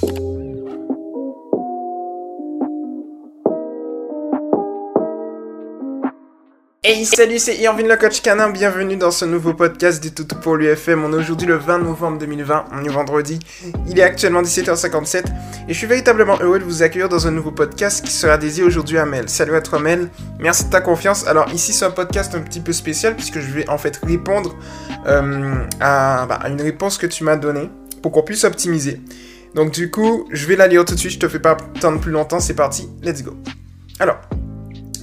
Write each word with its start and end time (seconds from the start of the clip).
Hey 0.00 0.10
salut 7.04 7.40
c'est 7.40 7.56
Irvin 7.56 7.82
le 7.82 7.96
coach 7.96 8.22
canin, 8.22 8.50
bienvenue 8.50 8.96
dans 8.96 9.10
ce 9.10 9.24
nouveau 9.24 9.54
podcast 9.54 10.00
du 10.00 10.12
Toutou 10.12 10.36
pour 10.36 10.56
l'UFM. 10.56 11.04
On 11.04 11.12
est 11.12 11.16
aujourd'hui 11.16 11.48
le 11.48 11.56
20 11.56 11.78
novembre 11.78 12.18
2020, 12.18 12.66
on 12.72 12.84
est 12.84 12.88
vendredi, 12.88 13.40
il 13.88 13.98
est 13.98 14.02
actuellement 14.02 14.42
17h57 14.42 15.24
et 15.68 15.72
je 15.72 15.74
suis 15.74 15.88
véritablement 15.88 16.38
heureux 16.40 16.60
de 16.60 16.64
vous 16.64 16.84
accueillir 16.84 17.08
dans 17.08 17.26
un 17.26 17.32
nouveau 17.32 17.50
podcast 17.50 18.04
qui 18.04 18.12
sera 18.12 18.38
dédié 18.38 18.62
aujourd'hui 18.62 18.98
à 18.98 19.04
Mel. 19.04 19.28
Salut 19.28 19.56
à 19.56 19.60
toi 19.60 19.80
Mel, 19.80 20.10
merci 20.38 20.66
de 20.66 20.70
ta 20.70 20.80
confiance. 20.80 21.26
Alors 21.26 21.52
ici 21.52 21.72
c'est 21.72 21.86
un 21.86 21.90
podcast 21.90 22.36
un 22.36 22.40
petit 22.40 22.60
peu 22.60 22.72
spécial 22.72 23.16
puisque 23.16 23.40
je 23.40 23.50
vais 23.50 23.68
en 23.68 23.78
fait 23.78 23.96
répondre 24.04 24.54
euh, 25.08 25.64
bah, 25.80 26.38
à 26.40 26.48
une 26.48 26.62
réponse 26.62 26.98
que 26.98 27.06
tu 27.06 27.24
m'as 27.24 27.36
donnée 27.36 27.68
pour 28.00 28.12
qu'on 28.12 28.22
puisse 28.22 28.44
optimiser. 28.44 29.00
Donc 29.54 29.72
du 29.72 29.90
coup 29.90 30.28
je 30.30 30.46
vais 30.46 30.56
la 30.56 30.66
lire 30.66 30.84
tout 30.84 30.94
de 30.94 31.00
suite, 31.00 31.12
je 31.12 31.18
te 31.18 31.28
fais 31.28 31.38
pas 31.38 31.56
attendre 31.76 32.00
plus 32.00 32.12
longtemps, 32.12 32.40
c'est 32.40 32.54
parti, 32.54 32.88
let's 33.02 33.22
go. 33.22 33.36
Alors... 33.98 34.18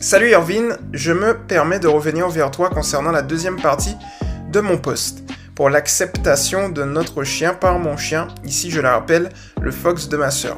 Salut 0.01 0.29
Irvine, 0.29 0.77
je 0.93 1.11
me 1.11 1.33
permets 1.35 1.79
de 1.79 1.87
revenir 1.87 2.29
vers 2.29 2.51
toi 2.51 2.69
concernant 2.69 3.11
la 3.11 3.23
deuxième 3.23 3.59
partie 3.59 3.95
de 4.51 4.59
mon 4.59 4.77
post 4.77 5.23
pour 5.55 5.69
l'acceptation 5.69 6.69
de 6.69 6.83
notre 6.83 7.23
chien 7.23 7.53
par 7.53 7.79
mon 7.79 7.97
chien, 7.97 8.27
ici 8.43 8.69
je 8.69 8.81
le 8.81 8.89
rappelle, 8.89 9.29
le 9.61 9.71
fox 9.71 10.09
de 10.09 10.17
ma 10.17 10.29
sœur. 10.29 10.57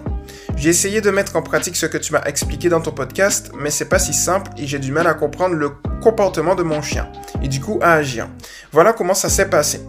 J'ai 0.57 0.69
essayé 0.69 1.01
de 1.01 1.11
mettre 1.11 1.35
en 1.35 1.43
pratique 1.43 1.77
ce 1.77 1.85
que 1.85 1.99
tu 1.99 2.11
m'as 2.13 2.23
expliqué 2.23 2.67
dans 2.67 2.81
ton 2.81 2.91
podcast, 2.91 3.51
mais 3.57 3.69
c'est 3.69 3.87
pas 3.87 3.99
si 3.99 4.11
simple 4.11 4.51
et 4.57 4.65
j'ai 4.65 4.79
du 4.79 4.91
mal 4.91 5.07
à 5.07 5.13
comprendre 5.13 5.53
le 5.53 5.69
comportement 6.01 6.55
de 6.55 6.63
mon 6.63 6.81
chien 6.81 7.07
et 7.43 7.47
du 7.47 7.61
coup 7.61 7.79
à 7.81 7.93
agir. 7.93 8.27
Voilà 8.71 8.91
comment 8.91 9.13
ça 9.13 9.29
s'est 9.29 9.49
passé. 9.49 9.79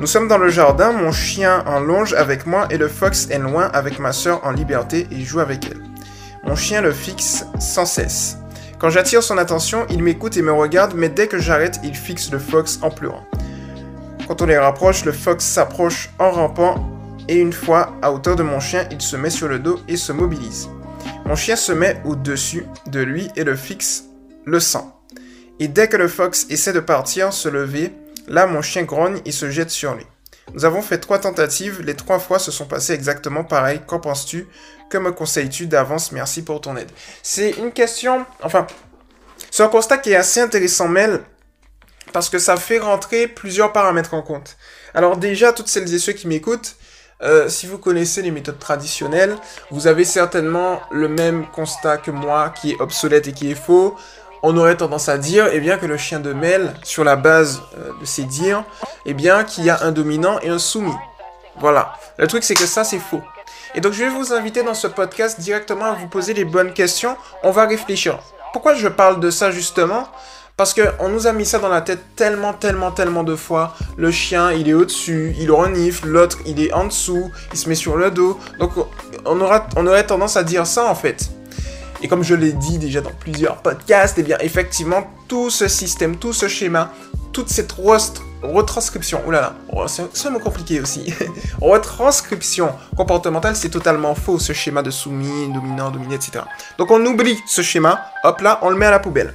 Nous 0.00 0.06
sommes 0.06 0.28
dans 0.28 0.38
le 0.38 0.48
jardin, 0.48 0.92
mon 0.92 1.10
chien 1.10 1.64
en 1.66 1.80
longe 1.80 2.14
avec 2.14 2.46
moi 2.46 2.68
et 2.70 2.78
le 2.78 2.86
fox 2.86 3.26
est 3.30 3.38
loin 3.38 3.68
avec 3.74 3.98
ma 3.98 4.12
sœur 4.12 4.44
en 4.44 4.52
liberté 4.52 5.08
et 5.10 5.24
joue 5.24 5.40
avec 5.40 5.66
elle. 5.68 5.82
Mon 6.44 6.54
chien 6.54 6.82
le 6.82 6.92
fixe 6.92 7.44
sans 7.58 7.84
cesse. 7.84 8.38
Quand 8.78 8.90
j'attire 8.90 9.24
son 9.24 9.38
attention, 9.38 9.86
il 9.90 10.04
m'écoute 10.04 10.36
et 10.36 10.42
me 10.42 10.52
regarde, 10.52 10.94
mais 10.94 11.08
dès 11.08 11.26
que 11.26 11.40
j'arrête, 11.40 11.80
il 11.82 11.96
fixe 11.96 12.30
le 12.30 12.38
fox 12.38 12.78
en 12.82 12.90
pleurant. 12.90 13.24
Quand 14.28 14.40
on 14.40 14.46
les 14.46 14.56
rapproche, 14.56 15.04
le 15.04 15.10
fox 15.10 15.44
s'approche 15.44 16.10
en 16.20 16.30
rampant 16.30 16.88
et 17.26 17.36
une 17.36 17.52
fois 17.52 17.92
à 18.00 18.12
hauteur 18.12 18.36
de 18.36 18.44
mon 18.44 18.60
chien, 18.60 18.86
il 18.92 19.00
se 19.00 19.16
met 19.16 19.30
sur 19.30 19.48
le 19.48 19.58
dos 19.58 19.80
et 19.88 19.96
se 19.96 20.12
mobilise. 20.12 20.68
Mon 21.26 21.34
chien 21.34 21.56
se 21.56 21.72
met 21.72 22.00
au-dessus 22.04 22.66
de 22.86 23.00
lui 23.00 23.30
et 23.34 23.42
le 23.42 23.56
fixe 23.56 24.04
le 24.44 24.60
sent. 24.60 24.84
Et 25.58 25.66
dès 25.66 25.88
que 25.88 25.96
le 25.96 26.06
fox 26.06 26.46
essaie 26.50 26.72
de 26.72 26.78
partir, 26.78 27.32
se 27.32 27.48
lever, 27.48 27.92
là 28.28 28.46
mon 28.46 28.62
chien 28.62 28.84
grogne 28.84 29.20
et 29.24 29.32
se 29.32 29.50
jette 29.50 29.70
sur 29.70 29.94
lui. 29.94 30.06
Nous 30.54 30.64
avons 30.64 30.80
fait 30.80 30.98
trois 30.98 31.18
tentatives, 31.18 31.82
les 31.82 31.94
trois 31.94 32.18
fois 32.18 32.38
se 32.38 32.50
sont 32.50 32.64
passées 32.66 32.94
exactement 32.94 33.44
pareil. 33.44 33.82
Qu'en 33.86 34.00
penses-tu? 34.00 34.48
Que 34.88 34.96
me 34.96 35.12
conseilles-tu 35.12 35.66
d'avance? 35.66 36.12
Merci 36.12 36.42
pour 36.42 36.60
ton 36.60 36.76
aide. 36.76 36.90
C'est 37.22 37.50
une 37.50 37.72
question, 37.72 38.24
enfin, 38.42 38.66
c'est 39.50 39.62
un 39.62 39.68
constat 39.68 39.98
qui 39.98 40.12
est 40.12 40.16
assez 40.16 40.40
intéressant, 40.40 40.88
Mel, 40.88 41.20
parce 42.12 42.30
que 42.30 42.38
ça 42.38 42.56
fait 42.56 42.78
rentrer 42.78 43.28
plusieurs 43.28 43.72
paramètres 43.72 44.14
en 44.14 44.22
compte. 44.22 44.56
Alors 44.94 45.18
déjà, 45.18 45.52
toutes 45.52 45.68
celles 45.68 45.92
et 45.92 45.98
ceux 45.98 46.14
qui 46.14 46.26
m'écoutent, 46.26 46.76
euh, 47.20 47.48
si 47.48 47.66
vous 47.66 47.78
connaissez 47.78 48.22
les 48.22 48.30
méthodes 48.30 48.58
traditionnelles, 48.58 49.36
vous 49.70 49.86
avez 49.86 50.04
certainement 50.04 50.80
le 50.90 51.08
même 51.08 51.46
constat 51.50 51.98
que 51.98 52.10
moi 52.10 52.50
qui 52.50 52.72
est 52.72 52.80
obsolète 52.80 53.26
et 53.26 53.32
qui 53.32 53.50
est 53.50 53.54
faux 53.56 53.96
on 54.42 54.56
aurait 54.56 54.76
tendance 54.76 55.08
à 55.08 55.18
dire 55.18 55.48
eh 55.52 55.60
bien, 55.60 55.78
que 55.78 55.86
le 55.86 55.96
chien 55.96 56.20
de 56.20 56.32
Mel, 56.32 56.74
sur 56.82 57.04
la 57.04 57.16
base 57.16 57.62
euh, 57.76 57.90
de 58.00 58.04
ses 58.04 58.24
dires, 58.24 58.64
eh 59.06 59.14
bien, 59.14 59.44
qu'il 59.44 59.64
y 59.64 59.70
a 59.70 59.82
un 59.82 59.92
dominant 59.92 60.38
et 60.40 60.48
un 60.48 60.58
soumis. 60.58 60.94
Voilà. 61.58 61.94
Le 62.18 62.26
truc, 62.26 62.44
c'est 62.44 62.54
que 62.54 62.66
ça, 62.66 62.84
c'est 62.84 62.98
faux. 62.98 63.22
Et 63.74 63.80
donc, 63.80 63.92
je 63.92 64.04
vais 64.04 64.10
vous 64.10 64.32
inviter 64.32 64.62
dans 64.62 64.74
ce 64.74 64.86
podcast 64.86 65.40
directement 65.40 65.86
à 65.86 65.92
vous 65.92 66.08
poser 66.08 66.34
les 66.34 66.44
bonnes 66.44 66.72
questions. 66.72 67.16
On 67.42 67.50
va 67.50 67.66
réfléchir. 67.66 68.18
Pourquoi 68.52 68.74
je 68.74 68.88
parle 68.88 69.20
de 69.20 69.30
ça 69.30 69.50
justement? 69.50 70.08
Parce 70.56 70.74
qu'on 70.74 71.08
nous 71.08 71.28
a 71.28 71.32
mis 71.32 71.46
ça 71.46 71.60
dans 71.60 71.68
la 71.68 71.82
tête 71.82 72.00
tellement, 72.16 72.52
tellement, 72.52 72.90
tellement 72.90 73.22
de 73.22 73.36
fois. 73.36 73.76
Le 73.96 74.10
chien, 74.10 74.50
il 74.50 74.68
est 74.68 74.74
au-dessus, 74.74 75.34
il 75.38 75.52
renifle, 75.52 76.08
l'autre, 76.08 76.38
il 76.46 76.60
est 76.60 76.72
en 76.72 76.86
dessous, 76.86 77.30
il 77.52 77.58
se 77.58 77.68
met 77.68 77.76
sur 77.76 77.96
le 77.96 78.10
dos. 78.10 78.40
Donc, 78.58 78.72
on 79.24 79.40
aurait 79.40 80.06
tendance 80.06 80.36
à 80.36 80.42
dire 80.42 80.66
ça 80.66 80.86
en 80.86 80.96
fait. 80.96 81.30
Et 82.02 82.08
comme 82.08 82.22
je 82.22 82.34
l'ai 82.34 82.52
dit 82.52 82.78
déjà 82.78 83.00
dans 83.00 83.10
plusieurs 83.10 83.56
podcasts, 83.56 84.18
eh 84.18 84.22
bien 84.22 84.38
effectivement, 84.40 85.10
tout 85.26 85.50
ce 85.50 85.68
système, 85.68 86.16
tout 86.16 86.32
ce 86.32 86.48
schéma, 86.48 86.92
toute 87.32 87.48
cette 87.48 87.72
retranscription, 88.42 89.20
oulala, 89.26 89.54
oh, 89.72 89.86
c'est 89.88 90.28
un 90.28 90.30
mot 90.30 90.38
compliqué 90.38 90.80
aussi, 90.80 91.12
retranscription 91.60 92.70
comportementale, 92.96 93.56
c'est 93.56 93.68
totalement 93.68 94.14
faux, 94.14 94.38
ce 94.38 94.52
schéma 94.52 94.82
de 94.82 94.90
soumis, 94.90 95.52
dominant, 95.52 95.90
dominé, 95.90 96.14
etc. 96.14 96.44
Donc 96.78 96.90
on 96.90 97.04
oublie 97.04 97.36
ce 97.46 97.62
schéma, 97.62 98.00
hop 98.24 98.40
là, 98.40 98.60
on 98.62 98.70
le 98.70 98.76
met 98.76 98.86
à 98.86 98.90
la 98.90 99.00
poubelle. 99.00 99.34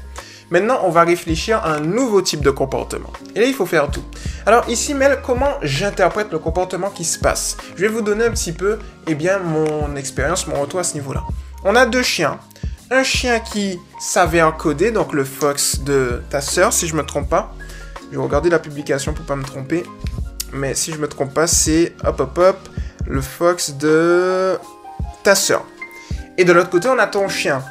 Maintenant, 0.49 0.81
on 0.83 0.89
va 0.89 1.03
réfléchir 1.03 1.57
à 1.63 1.73
un 1.73 1.79
nouveau 1.79 2.21
type 2.21 2.41
de 2.41 2.51
comportement. 2.51 3.11
Et 3.33 3.39
là, 3.39 3.47
il 3.47 3.55
faut 3.55 3.65
faire 3.65 3.89
tout. 3.89 4.03
Alors 4.45 4.69
ici, 4.69 4.93
Mel, 4.93 5.19
comment 5.25 5.53
j'interprète 5.63 6.31
le 6.31 6.37
comportement 6.37 6.91
qui 6.91 7.05
se 7.05 7.17
passe? 7.17 7.57
Je 7.75 7.81
vais 7.81 7.87
vous 7.87 8.01
donner 8.01 8.25
un 8.25 8.31
petit 8.31 8.51
peu, 8.51 8.77
eh 9.07 9.15
bien, 9.15 9.39
mon 9.39 9.95
expérience, 9.95 10.45
mon 10.45 10.61
retour 10.61 10.79
à 10.79 10.83
ce 10.83 10.93
niveau-là. 10.93 11.23
On 11.63 11.75
a 11.75 11.85
deux 11.87 12.03
chiens 12.03 12.39
un 12.91 13.03
chien 13.03 13.39
qui 13.39 13.79
savait 13.99 14.41
encoder, 14.41 14.91
donc 14.91 15.13
le 15.13 15.23
fox 15.23 15.79
de 15.79 16.21
ta 16.29 16.41
sœur, 16.41 16.73
si 16.73 16.87
je 16.87 16.95
me 16.95 17.03
trompe 17.03 17.29
pas. 17.29 17.55
Je 18.11 18.17
vais 18.17 18.23
regarder 18.23 18.49
la 18.49 18.59
publication 18.59 19.13
pour 19.13 19.25
pas 19.25 19.35
me 19.35 19.43
tromper. 19.43 19.83
Mais 20.51 20.75
si 20.75 20.91
je 20.91 20.97
me 20.97 21.07
trompe 21.07 21.33
pas, 21.33 21.47
c'est 21.47 21.93
hop 22.05 22.19
hop 22.19 22.37
hop, 22.37 22.69
le 23.07 23.21
fox 23.21 23.73
de 23.73 24.59
ta 25.23 25.33
sœur. 25.33 25.65
Et 26.37 26.45
de 26.45 26.53
l'autre 26.53 26.69
côté, 26.69 26.87
on 26.89 26.99
a 26.99 27.07
ton 27.07 27.27
chien. 27.27 27.63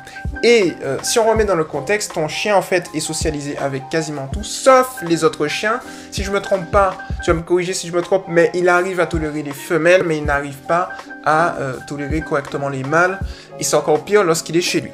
Et 0.42 0.72
euh, 0.82 0.98
si 1.02 1.18
on 1.18 1.28
remet 1.28 1.44
dans 1.44 1.54
le 1.54 1.64
contexte, 1.64 2.14
ton 2.14 2.26
chien 2.26 2.56
en 2.56 2.62
fait 2.62 2.88
est 2.94 3.00
socialisé 3.00 3.56
avec 3.58 3.88
quasiment 3.90 4.26
tout, 4.26 4.42
sauf 4.42 5.02
les 5.02 5.24
autres 5.24 5.46
chiens. 5.46 5.80
Si 6.10 6.24
je 6.24 6.30
me 6.30 6.40
trompe 6.40 6.70
pas, 6.70 6.96
tu 7.22 7.30
vas 7.30 7.36
me 7.36 7.42
corriger 7.42 7.74
si 7.74 7.86
je 7.86 7.92
me 7.92 8.02
trompe, 8.02 8.24
mais 8.28 8.50
il 8.54 8.68
arrive 8.68 8.98
à 8.98 9.06
tolérer 9.06 9.42
les 9.42 9.52
femelles, 9.52 10.02
mais 10.04 10.18
il 10.18 10.24
n'arrive 10.24 10.56
pas 10.66 10.88
à 11.24 11.56
euh, 11.58 11.74
tolérer 11.86 12.22
correctement 12.22 12.68
les 12.68 12.82
mâles. 12.82 13.20
Et 13.60 13.64
c'est 13.64 13.76
encore 13.76 14.04
pire 14.04 14.24
lorsqu'il 14.24 14.56
est 14.56 14.62
chez 14.62 14.80
lui. 14.80 14.90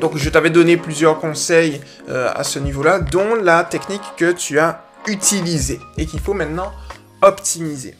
Donc 0.00 0.16
je 0.16 0.30
t'avais 0.30 0.50
donné 0.50 0.76
plusieurs 0.76 1.18
conseils 1.18 1.80
euh, 2.08 2.30
à 2.34 2.44
ce 2.44 2.58
niveau-là, 2.58 3.00
dont 3.00 3.34
la 3.34 3.64
technique 3.64 4.02
que 4.16 4.32
tu 4.32 4.58
as 4.58 4.82
utilisée 5.06 5.80
et 5.96 6.06
qu'il 6.06 6.20
faut 6.20 6.34
maintenant 6.34 6.72
optimiser. 7.20 7.96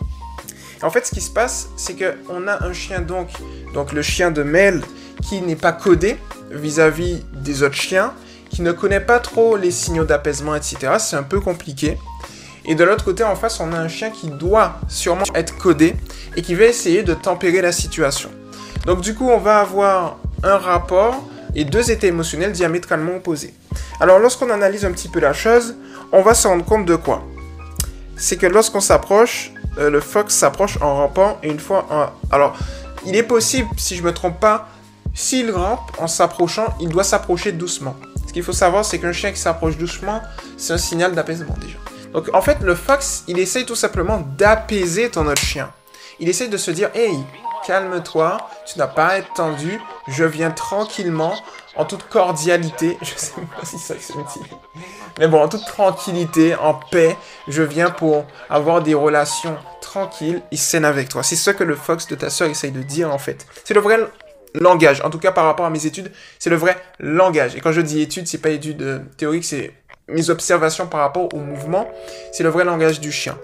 En 0.83 0.91
fait, 0.91 1.07
ce 1.07 1.11
qui 1.11 1.21
se 1.21 1.31
passe, 1.31 1.69
c'est 1.77 1.95
qu'on 1.95 2.47
a 2.47 2.65
un 2.65 2.73
chien 2.73 3.01
donc, 3.01 3.29
donc 3.75 3.93
le 3.93 4.03
chien 4.03 4.31
de 4.31 4.45
Mel, 4.45 4.83
qui 5.23 5.41
n'est 5.41 5.57
pas 5.57 5.73
codé 5.73 6.17
vis-à-vis 6.51 7.25
des 7.35 7.63
autres 7.63 7.75
chiens, 7.75 8.13
qui 8.51 8.63
ne 8.63 8.73
connaît 8.73 9.01
pas 9.01 9.19
trop 9.19 9.57
les 9.57 9.71
signaux 9.71 10.05
d'apaisement, 10.05 10.55
etc. 10.55 10.95
C'est 10.99 11.17
un 11.17 11.23
peu 11.23 11.41
compliqué. 11.41 11.99
Et 12.65 12.75
de 12.75 12.85
l'autre 12.85 13.05
côté, 13.05 13.25
en 13.25 13.35
face, 13.35 13.61
on 13.61 13.73
a 13.73 13.79
un 13.79 13.89
chien 13.89 14.11
qui 14.11 14.29
doit 14.29 14.75
sûrement 14.89 15.25
être 15.35 15.57
codé 15.57 15.97
et 16.37 16.43
qui 16.43 16.55
va 16.55 16.65
essayer 16.65 17.03
de 17.03 17.15
tempérer 17.15 17.63
la 17.63 17.73
situation. 17.73 18.31
Donc 18.85 19.01
du 19.01 19.15
coup, 19.15 19.29
on 19.29 19.39
va 19.39 19.61
avoir 19.61 20.19
un 20.43 20.57
rapport 20.57 21.25
et 21.55 21.65
deux 21.65 21.91
états 21.91 22.07
émotionnels 22.07 22.53
diamétralement 22.53 23.17
opposés. 23.17 23.55
Alors 24.01 24.19
lorsqu'on 24.19 24.51
analyse 24.51 24.85
un 24.85 24.93
petit 24.93 25.09
peu 25.09 25.21
la 25.21 25.33
chose, 25.33 25.77
on 26.13 26.23
va 26.23 26.35
se 26.35 26.47
rendre 26.47 26.65
compte 26.65 26.87
de 26.87 26.97
quoi? 26.97 27.25
C'est 28.17 28.37
que 28.37 28.47
lorsqu'on 28.47 28.81
s'approche, 28.81 29.53
euh, 29.79 29.91
le 29.91 30.01
fox 30.01 30.35
s'approche 30.35 30.79
en 30.81 30.95
rampant 30.95 31.39
et 31.43 31.49
une 31.49 31.59
fois... 31.61 32.15
Alors, 32.31 32.57
il 33.07 33.17
est 33.17 33.23
possible, 33.23 33.69
si 33.77 33.97
je 33.97 34.03
me 34.03 34.13
trompe 34.13 34.41
pas, 34.41 34.69
s'il 35.19 35.51
rampe 35.51 35.91
en 35.99 36.07
s'approchant, 36.07 36.73
il 36.81 36.91
doit 36.91 37.03
s'approcher 37.03 37.51
doucement. 37.51 37.97
Ce 38.29 38.33
qu'il 38.33 38.45
faut 38.45 38.53
savoir, 38.53 38.85
c'est 38.85 39.01
qu'un 39.01 39.13
chien 39.13 39.33
qui 39.33 39.41
s'approche 39.41 39.77
doucement, 39.77 40.23
c'est 40.57 40.73
un 40.73 40.79
signal 40.79 41.13
d'apaisement 41.13 41.57
déjà. 41.61 41.77
Donc 42.13 42.33
en 42.33 42.41
fait, 42.41 42.61
le 42.61 42.77
fox, 42.77 43.25
il 43.27 43.41
essaye 43.41 43.67
tout 43.67 43.75
simplement 43.75 44.23
d'apaiser 44.39 45.11
ton 45.11 45.27
autre 45.27 45.43
chien. 45.43 45.73
Il 46.21 46.29
essaye 46.29 46.49
de 46.49 46.57
se 46.57 46.71
dire, 46.71 46.91
hey, 46.95 47.19
calme-toi, 47.67 48.39
tu 48.65 48.79
n'as 48.79 48.87
pas 48.87 49.09
à 49.09 49.17
être 49.19 49.33
tendu, 49.33 49.81
je 50.07 50.23
viens 50.23 50.53
tranquillement, 50.53 51.35
en 51.75 51.85
toute 51.85 52.09
cordialité, 52.09 52.97
je 53.03 53.11
sais 53.17 53.33
pas 53.57 53.67
si 53.67 53.79
ça 53.79 53.95
se 53.99 54.13
dit, 54.13 54.51
mais 55.19 55.27
bon, 55.27 55.43
en 55.43 55.49
toute 55.49 55.67
tranquillité, 55.67 56.55
en 56.55 56.75
paix, 56.75 57.17
je 57.49 57.65
viens 57.65 57.91
pour 57.91 58.25
avoir 58.49 58.83
des 58.83 58.95
relations 58.95 59.57
tranquilles 59.81 60.43
et 60.53 60.57
saines 60.57 60.85
avec 60.85 61.09
toi. 61.09 61.25
C'est 61.25 61.35
ce 61.35 61.51
que 61.51 61.65
le 61.65 61.75
fox 61.75 62.07
de 62.07 62.15
ta 62.15 62.31
soeur 62.31 62.49
essaye 62.49 62.71
de 62.71 62.83
dire 62.83 63.13
en 63.13 63.19
fait. 63.19 63.47
C'est 63.65 63.75
le 63.75 63.81
vrai 63.81 63.99
langage, 64.55 65.03
en 65.05 65.11
tout 65.11 65.19
cas 65.19 65.33
par 65.33 65.45
rapport 65.45 65.67
à 65.67 65.71
mes 65.71 65.87
études, 65.87 66.11
c'est 66.39 66.51
le 66.51 66.57
vrai 66.57 66.77
langage. 66.99 67.55
Et 67.57 67.61
quand 67.61 67.73
je 67.73 67.81
dis 67.81 68.01
études, 68.01 68.27
c'est 68.27 68.39
pas 68.39 68.51
études 68.51 68.83
euh, 68.83 68.99
théoriques, 69.17 69.45
c'est 69.45 69.73
mes 70.09 70.31
observations 70.31 70.87
par 70.87 71.01
rapport 71.01 71.29
au 71.35 71.39
mouvement, 71.39 71.87
c'est 72.33 72.43
le 72.43 72.49
vrai 72.49 72.65
langage 72.65 73.01
du 73.01 73.13
chien. 73.13 73.37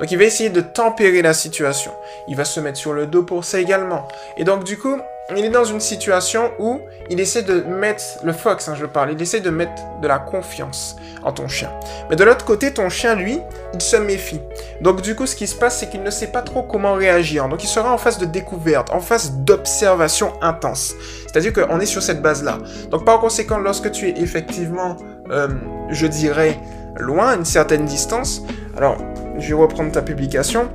Donc 0.00 0.10
il 0.10 0.18
va 0.18 0.24
essayer 0.24 0.50
de 0.50 0.60
tempérer 0.60 1.20
la 1.20 1.34
situation. 1.34 1.92
Il 2.28 2.36
va 2.36 2.44
se 2.44 2.60
mettre 2.60 2.78
sur 2.78 2.92
le 2.92 3.06
dos 3.06 3.24
pour 3.24 3.44
ça 3.44 3.60
également. 3.60 4.06
Et 4.36 4.44
donc 4.44 4.64
du 4.64 4.78
coup, 4.78 4.98
il 5.30 5.44
est 5.44 5.50
dans 5.50 5.64
une 5.64 5.80
situation 5.80 6.50
où 6.58 6.80
il 7.08 7.20
essaie 7.20 7.42
de 7.42 7.60
mettre, 7.60 8.02
le 8.24 8.32
fox, 8.32 8.68
hein, 8.68 8.74
je 8.78 8.86
parle, 8.86 9.12
il 9.12 9.22
essaie 9.22 9.40
de 9.40 9.50
mettre 9.50 9.82
de 10.00 10.08
la 10.08 10.18
confiance 10.18 10.96
en 11.22 11.32
ton 11.32 11.48
chien. 11.48 11.70
Mais 12.10 12.16
de 12.16 12.24
l'autre 12.24 12.44
côté, 12.44 12.72
ton 12.74 12.88
chien, 12.88 13.14
lui, 13.14 13.38
il 13.72 13.80
se 13.80 13.96
méfie. 13.96 14.40
Donc 14.80 15.00
du 15.00 15.14
coup, 15.14 15.26
ce 15.26 15.36
qui 15.36 15.46
se 15.46 15.54
passe, 15.54 15.78
c'est 15.78 15.88
qu'il 15.88 16.02
ne 16.02 16.10
sait 16.10 16.26
pas 16.26 16.42
trop 16.42 16.62
comment 16.62 16.94
réagir. 16.94 17.48
Donc 17.48 17.62
il 17.64 17.68
sera 17.68 17.92
en 17.92 17.98
phase 17.98 18.18
de 18.18 18.26
découverte, 18.26 18.90
en 18.90 19.00
phase 19.00 19.32
d'observation 19.32 20.32
intense. 20.42 20.94
C'est-à-dire 21.26 21.52
qu'on 21.52 21.80
est 21.80 21.86
sur 21.86 22.02
cette 22.02 22.20
base-là. 22.20 22.58
Donc 22.90 23.04
par 23.04 23.20
conséquent, 23.20 23.58
lorsque 23.58 23.90
tu 23.92 24.08
es 24.08 24.14
effectivement, 24.18 24.96
euh, 25.30 25.48
je 25.90 26.06
dirais, 26.06 26.58
loin, 26.96 27.28
à 27.28 27.36
une 27.36 27.44
certaine 27.44 27.84
distance, 27.84 28.42
alors 28.76 28.98
je 29.38 29.48
vais 29.48 29.60
reprendre 29.60 29.92
ta 29.92 30.02
publication, 30.02 30.68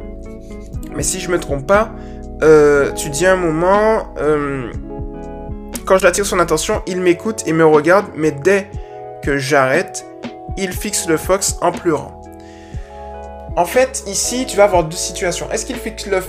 mais 0.96 1.04
si 1.04 1.20
je 1.20 1.30
me 1.30 1.40
trompe 1.40 1.68
pas, 1.68 1.92
euh, 2.44 2.92
tu 2.94 3.10
dis 3.10 3.26
un 3.26 3.36
moment, 3.36 4.14
euh, 4.20 4.72
quand 5.86 5.98
j'attire 5.98 6.26
son 6.26 6.40
attention, 6.40 6.84
il 6.86 7.02
m'écoute 7.02 7.44
et 7.48 7.54
me 7.54 7.66
regarde, 7.66 8.06
mais 8.16 8.32
dès 8.32 8.70
que 9.24 9.38
j'arrête, 9.38 10.06
il 10.58 10.72
fixe 10.72 11.08
le 11.08 11.18
fox 11.18 11.58
en 11.62 11.72
pleurant. 11.72 12.22
En 13.58 13.66
fait, 13.66 14.04
ici, 14.06 14.46
tu 14.46 14.56
vas 14.56 14.66
avoir 14.66 14.84
deux 14.84 14.96
situations. 14.96 15.50
Est-ce 15.52 15.66
qu'il 15.66 15.78
fixe 15.78 16.06
le 16.06 16.22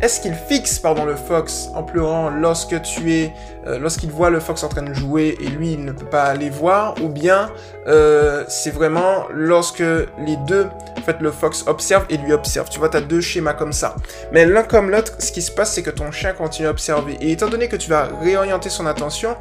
est-ce 0.00 0.18
qu'il 0.22 0.32
fixe 0.32 0.78
pardon 0.78 1.04
le 1.04 1.14
fox 1.14 1.68
en 1.74 1.82
pleurant 1.82 2.30
lorsque 2.30 2.80
tu 2.80 3.12
es 3.12 3.34
euh, 3.66 3.78
lorsqu'il 3.78 4.10
voit 4.10 4.30
le 4.30 4.40
fox 4.40 4.62
en 4.62 4.68
train 4.68 4.80
de 4.80 4.94
jouer 4.94 5.36
et 5.42 5.48
lui 5.48 5.72
il 5.72 5.84
ne 5.84 5.92
peut 5.92 6.06
pas 6.06 6.22
aller 6.22 6.48
voir? 6.48 6.94
Ou 7.02 7.10
bien 7.10 7.50
euh, 7.86 8.44
c'est 8.48 8.70
vraiment 8.70 9.26
lorsque 9.30 9.80
les 9.80 10.36
deux 10.46 10.68
en 10.96 11.02
fait 11.02 11.20
le 11.20 11.30
fox 11.30 11.64
observe 11.66 12.06
et 12.08 12.16
lui 12.16 12.32
observe. 12.32 12.70
Tu 12.70 12.78
vois, 12.78 12.88
tu 12.88 12.96
as 12.96 13.02
deux 13.02 13.20
schémas 13.20 13.52
comme 13.52 13.74
ça. 13.74 13.94
Mais 14.32 14.46
l'un 14.46 14.62
comme 14.62 14.88
l'autre, 14.88 15.12
ce 15.18 15.32
qui 15.32 15.42
se 15.42 15.50
passe 15.50 15.74
c'est 15.74 15.82
que 15.82 15.90
ton 15.90 16.10
chien 16.10 16.32
continue 16.32 16.68
à 16.68 16.70
observer 16.70 17.18
et 17.20 17.32
étant 17.32 17.50
donné 17.50 17.68
que 17.68 17.76
tu 17.76 17.90
vas 17.90 18.08
réorienter 18.22 18.70
son 18.70 18.86
attention, 18.86 19.36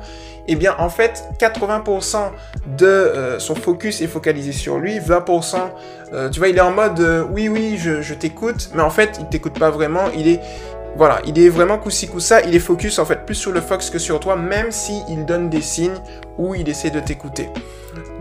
eh 0.51 0.56
bien 0.56 0.75
en 0.80 0.90
fait 0.90 1.24
80% 1.40 2.18
de 2.78 2.86
euh, 2.86 3.40
son 3.40 3.56
focus 3.56 4.01
est 4.01 4.07
focalisé 4.07 4.51
sur 4.51 4.78
lui, 4.78 5.00
20% 5.00 5.57
tu 6.31 6.40
vois, 6.40 6.48
il 6.48 6.57
est 6.57 6.62
en 6.62 6.72
mode 6.72 7.28
oui 7.31 7.50
oui, 7.50 7.78
je, 7.78 8.13
t'écoute, 8.16 8.72
mais 8.74 8.81
en 8.81 8.90
fait, 8.90 9.18
il 9.19 9.28
t'écoute 9.28 9.60
pas 9.60 9.69
vraiment, 9.69 10.06
il 10.18 10.28
est 10.28 10.42
voilà, 10.96 11.22
il 11.25 11.40
est 11.40 11.50
vraiment 11.50 11.78
coussi 11.78 12.10
ça, 12.18 12.42
il 12.42 12.56
est 12.56 12.60
focus 12.60 13.00
en 13.00 13.06
fait 13.06 13.25
plus 13.25 13.36
sur 13.36 13.51
le 13.51 13.62
fox 13.62 13.90
que 13.90 14.00
sur 14.00 14.19
toi, 14.19 14.36
même 14.36 14.72
s'il 14.72 15.04
il 15.07 15.25
donne 15.25 15.50
des 15.50 15.62
signes 15.62 15.98
ou 16.38 16.56
il 16.56 16.68
essaie 16.68 16.90
de 16.90 17.00
t'écouter. 17.00 17.50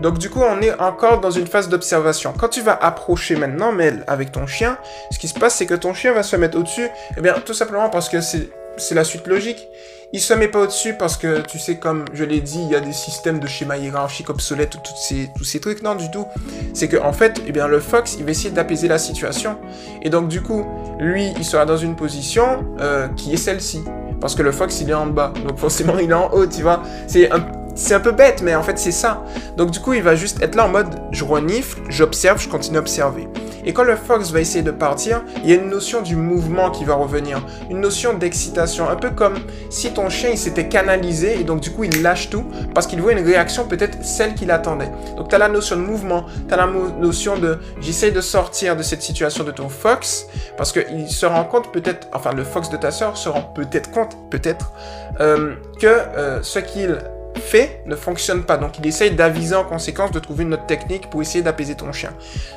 Donc 0.01 0.17
du 0.17 0.29
coup, 0.29 0.41
on 0.41 0.61
est 0.61 0.79
encore 0.79 1.19
dans 1.19 1.31
une 1.31 1.47
phase 1.47 1.67
d'observation. 1.67 2.33
Quand 2.37 2.47
tu 2.47 2.61
vas 2.61 2.77
approcher 2.81 3.35
maintenant 3.35 3.71
Mel 3.71 4.03
avec 4.07 4.31
ton 4.31 4.47
chien, 4.47 4.77
ce 5.11 5.19
qui 5.19 5.27
se 5.27 5.37
passe, 5.37 5.55
c'est 5.55 5.65
que 5.65 5.73
ton 5.73 5.93
chien 5.93 6.13
va 6.13 6.23
se 6.23 6.35
mettre 6.35 6.57
au-dessus, 6.57 6.87
eh 7.17 7.21
bien 7.21 7.35
tout 7.45 7.53
simplement 7.53 7.89
parce 7.89 8.07
que 8.07 8.21
c'est 8.21 8.95
la 8.95 9.03
suite 9.03 9.27
logique. 9.27 9.67
Il 10.11 10.19
se 10.19 10.33
met 10.33 10.47
pas 10.47 10.61
au-dessus 10.61 10.95
parce 10.95 11.17
que, 11.17 11.41
tu 11.41 11.59
sais, 11.59 11.75
comme 11.75 12.05
je 12.13 12.23
l'ai 12.23 12.41
dit, 12.41 12.59
il 12.63 12.71
y 12.71 12.75
a 12.75 12.79
des 12.79 12.93
systèmes 12.93 13.39
de 13.39 13.45
schéma 13.45 13.77
hiérarchique 13.77 14.31
obsolètes, 14.31 14.73
ou 14.75 14.79
ces, 14.95 15.29
tous 15.37 15.43
ces 15.43 15.59
trucs. 15.59 15.83
Non, 15.83 15.93
du 15.93 16.09
tout. 16.09 16.25
C'est 16.73 16.87
que, 16.87 16.97
en 16.97 17.13
fait, 17.13 17.39
eh 17.45 17.51
bien, 17.51 17.67
le 17.67 17.79
Fox, 17.79 18.15
il 18.17 18.25
va 18.25 18.31
essayer 18.31 18.49
d'apaiser 18.49 18.87
la 18.87 18.97
situation. 18.97 19.57
Et 20.01 20.09
donc, 20.09 20.27
du 20.27 20.41
coup, 20.41 20.65
lui, 20.99 21.31
il 21.37 21.45
sera 21.45 21.65
dans 21.67 21.77
une 21.77 21.95
position 21.95 22.65
euh, 22.79 23.07
qui 23.09 23.33
est 23.33 23.37
celle-ci. 23.37 23.83
Parce 24.19 24.33
que 24.33 24.41
le 24.41 24.51
Fox, 24.51 24.81
il 24.81 24.89
est 24.89 24.95
en 24.95 25.05
bas. 25.05 25.31
Donc, 25.47 25.59
forcément, 25.59 25.99
il 25.99 26.09
est 26.09 26.13
en 26.13 26.31
haut, 26.33 26.47
tu 26.47 26.63
vois. 26.63 26.81
C'est 27.07 27.29
c'est 27.75 27.93
un 27.93 27.99
peu 27.99 28.11
bête, 28.11 28.41
mais 28.41 28.55
en 28.55 28.63
fait, 28.63 28.77
c'est 28.77 28.91
ça. 28.91 29.23
Donc, 29.57 29.69
du 29.71 29.79
coup, 29.79 29.93
il 29.93 30.01
va 30.01 30.15
juste 30.15 30.41
être 30.41 30.55
là 30.55 30.65
en 30.65 30.69
mode 30.69 30.87
je 31.11 31.23
renifle, 31.23 31.79
j'observe, 31.87 32.41
je 32.41 32.49
continue 32.49 32.77
à 32.77 32.81
observer. 32.81 33.29
Et 33.65 33.73
quand 33.73 33.83
le 33.83 33.95
fox 33.95 34.31
va 34.31 34.39
essayer 34.39 34.63
de 34.63 34.71
partir, 34.71 35.21
il 35.43 35.49
y 35.49 35.53
a 35.53 35.55
une 35.55 35.69
notion 35.69 36.01
du 36.01 36.15
mouvement 36.15 36.71
qui 36.71 36.85
va 36.85 36.95
revenir, 36.95 37.41
une 37.69 37.81
notion 37.81 38.13
d'excitation, 38.13 38.89
un 38.89 38.95
peu 38.95 39.09
comme 39.09 39.35
si 39.69 39.91
ton 39.91 40.09
chien 40.09 40.29
il 40.31 40.37
s'était 40.37 40.67
canalisé 40.67 41.39
et 41.39 41.43
donc 41.43 41.61
du 41.61 41.71
coup 41.71 41.83
il 41.83 42.01
lâche 42.01 42.29
tout 42.29 42.45
parce 42.73 42.87
qu'il 42.87 43.01
voit 43.01 43.11
une 43.11 43.25
réaction 43.25 43.67
peut-être 43.67 44.03
celle 44.03 44.33
qu'il 44.35 44.51
attendait. 44.51 44.91
Donc 45.17 45.29
tu 45.29 45.35
as 45.35 45.37
la 45.37 45.49
notion 45.49 45.75
de 45.75 45.81
mouvement, 45.81 46.25
tu 46.47 46.53
as 46.53 46.57
la 46.57 46.67
notion 46.67 47.37
de 47.37 47.59
j'essaie 47.81 48.11
de 48.11 48.21
sortir 48.21 48.75
de 48.75 48.83
cette 48.83 49.01
situation 49.01 49.43
de 49.43 49.51
ton 49.51 49.69
fox 49.69 50.25
parce 50.57 50.71
qu'il 50.71 51.09
se 51.09 51.25
rend 51.25 51.43
compte 51.43 51.71
peut-être, 51.71 52.07
enfin 52.13 52.33
le 52.33 52.43
fox 52.43 52.69
de 52.69 52.77
ta 52.77 52.91
soeur 52.91 53.17
se 53.17 53.29
rend 53.29 53.41
peut-être 53.41 53.91
compte, 53.91 54.17
peut-être, 54.29 54.71
euh, 55.19 55.55
que 55.79 55.87
euh, 55.87 56.41
ce 56.41 56.59
qu'il 56.59 56.97
fait 57.37 57.81
ne 57.85 57.95
fonctionne 57.95 58.43
pas. 58.43 58.57
Donc 58.57 58.77
il 58.79 58.87
essaye 58.87 59.11
d'aviser 59.11 59.55
en 59.55 59.63
conséquence 59.63 60.11
de 60.11 60.19
trouver 60.19 60.43
une 60.43 60.53
autre 60.53 60.65
technique 60.65 61.09
pour 61.09 61.21
essayer 61.21 61.43
d'apaiser 61.43 61.75
ton 61.75 61.91
chien. 61.91 62.11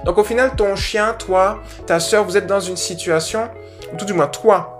Donc 0.04 0.18
au 0.18 0.24
final, 0.24 0.52
ton 0.56 0.76
chien, 0.76 1.14
toi, 1.18 1.60
ta 1.86 2.00
soeur, 2.00 2.24
vous 2.24 2.36
êtes 2.36 2.46
dans 2.46 2.60
une 2.60 2.76
situation, 2.76 3.48
ou 3.92 3.96
tout 3.96 4.04
du 4.04 4.12
moins 4.12 4.26
toi, 4.26 4.78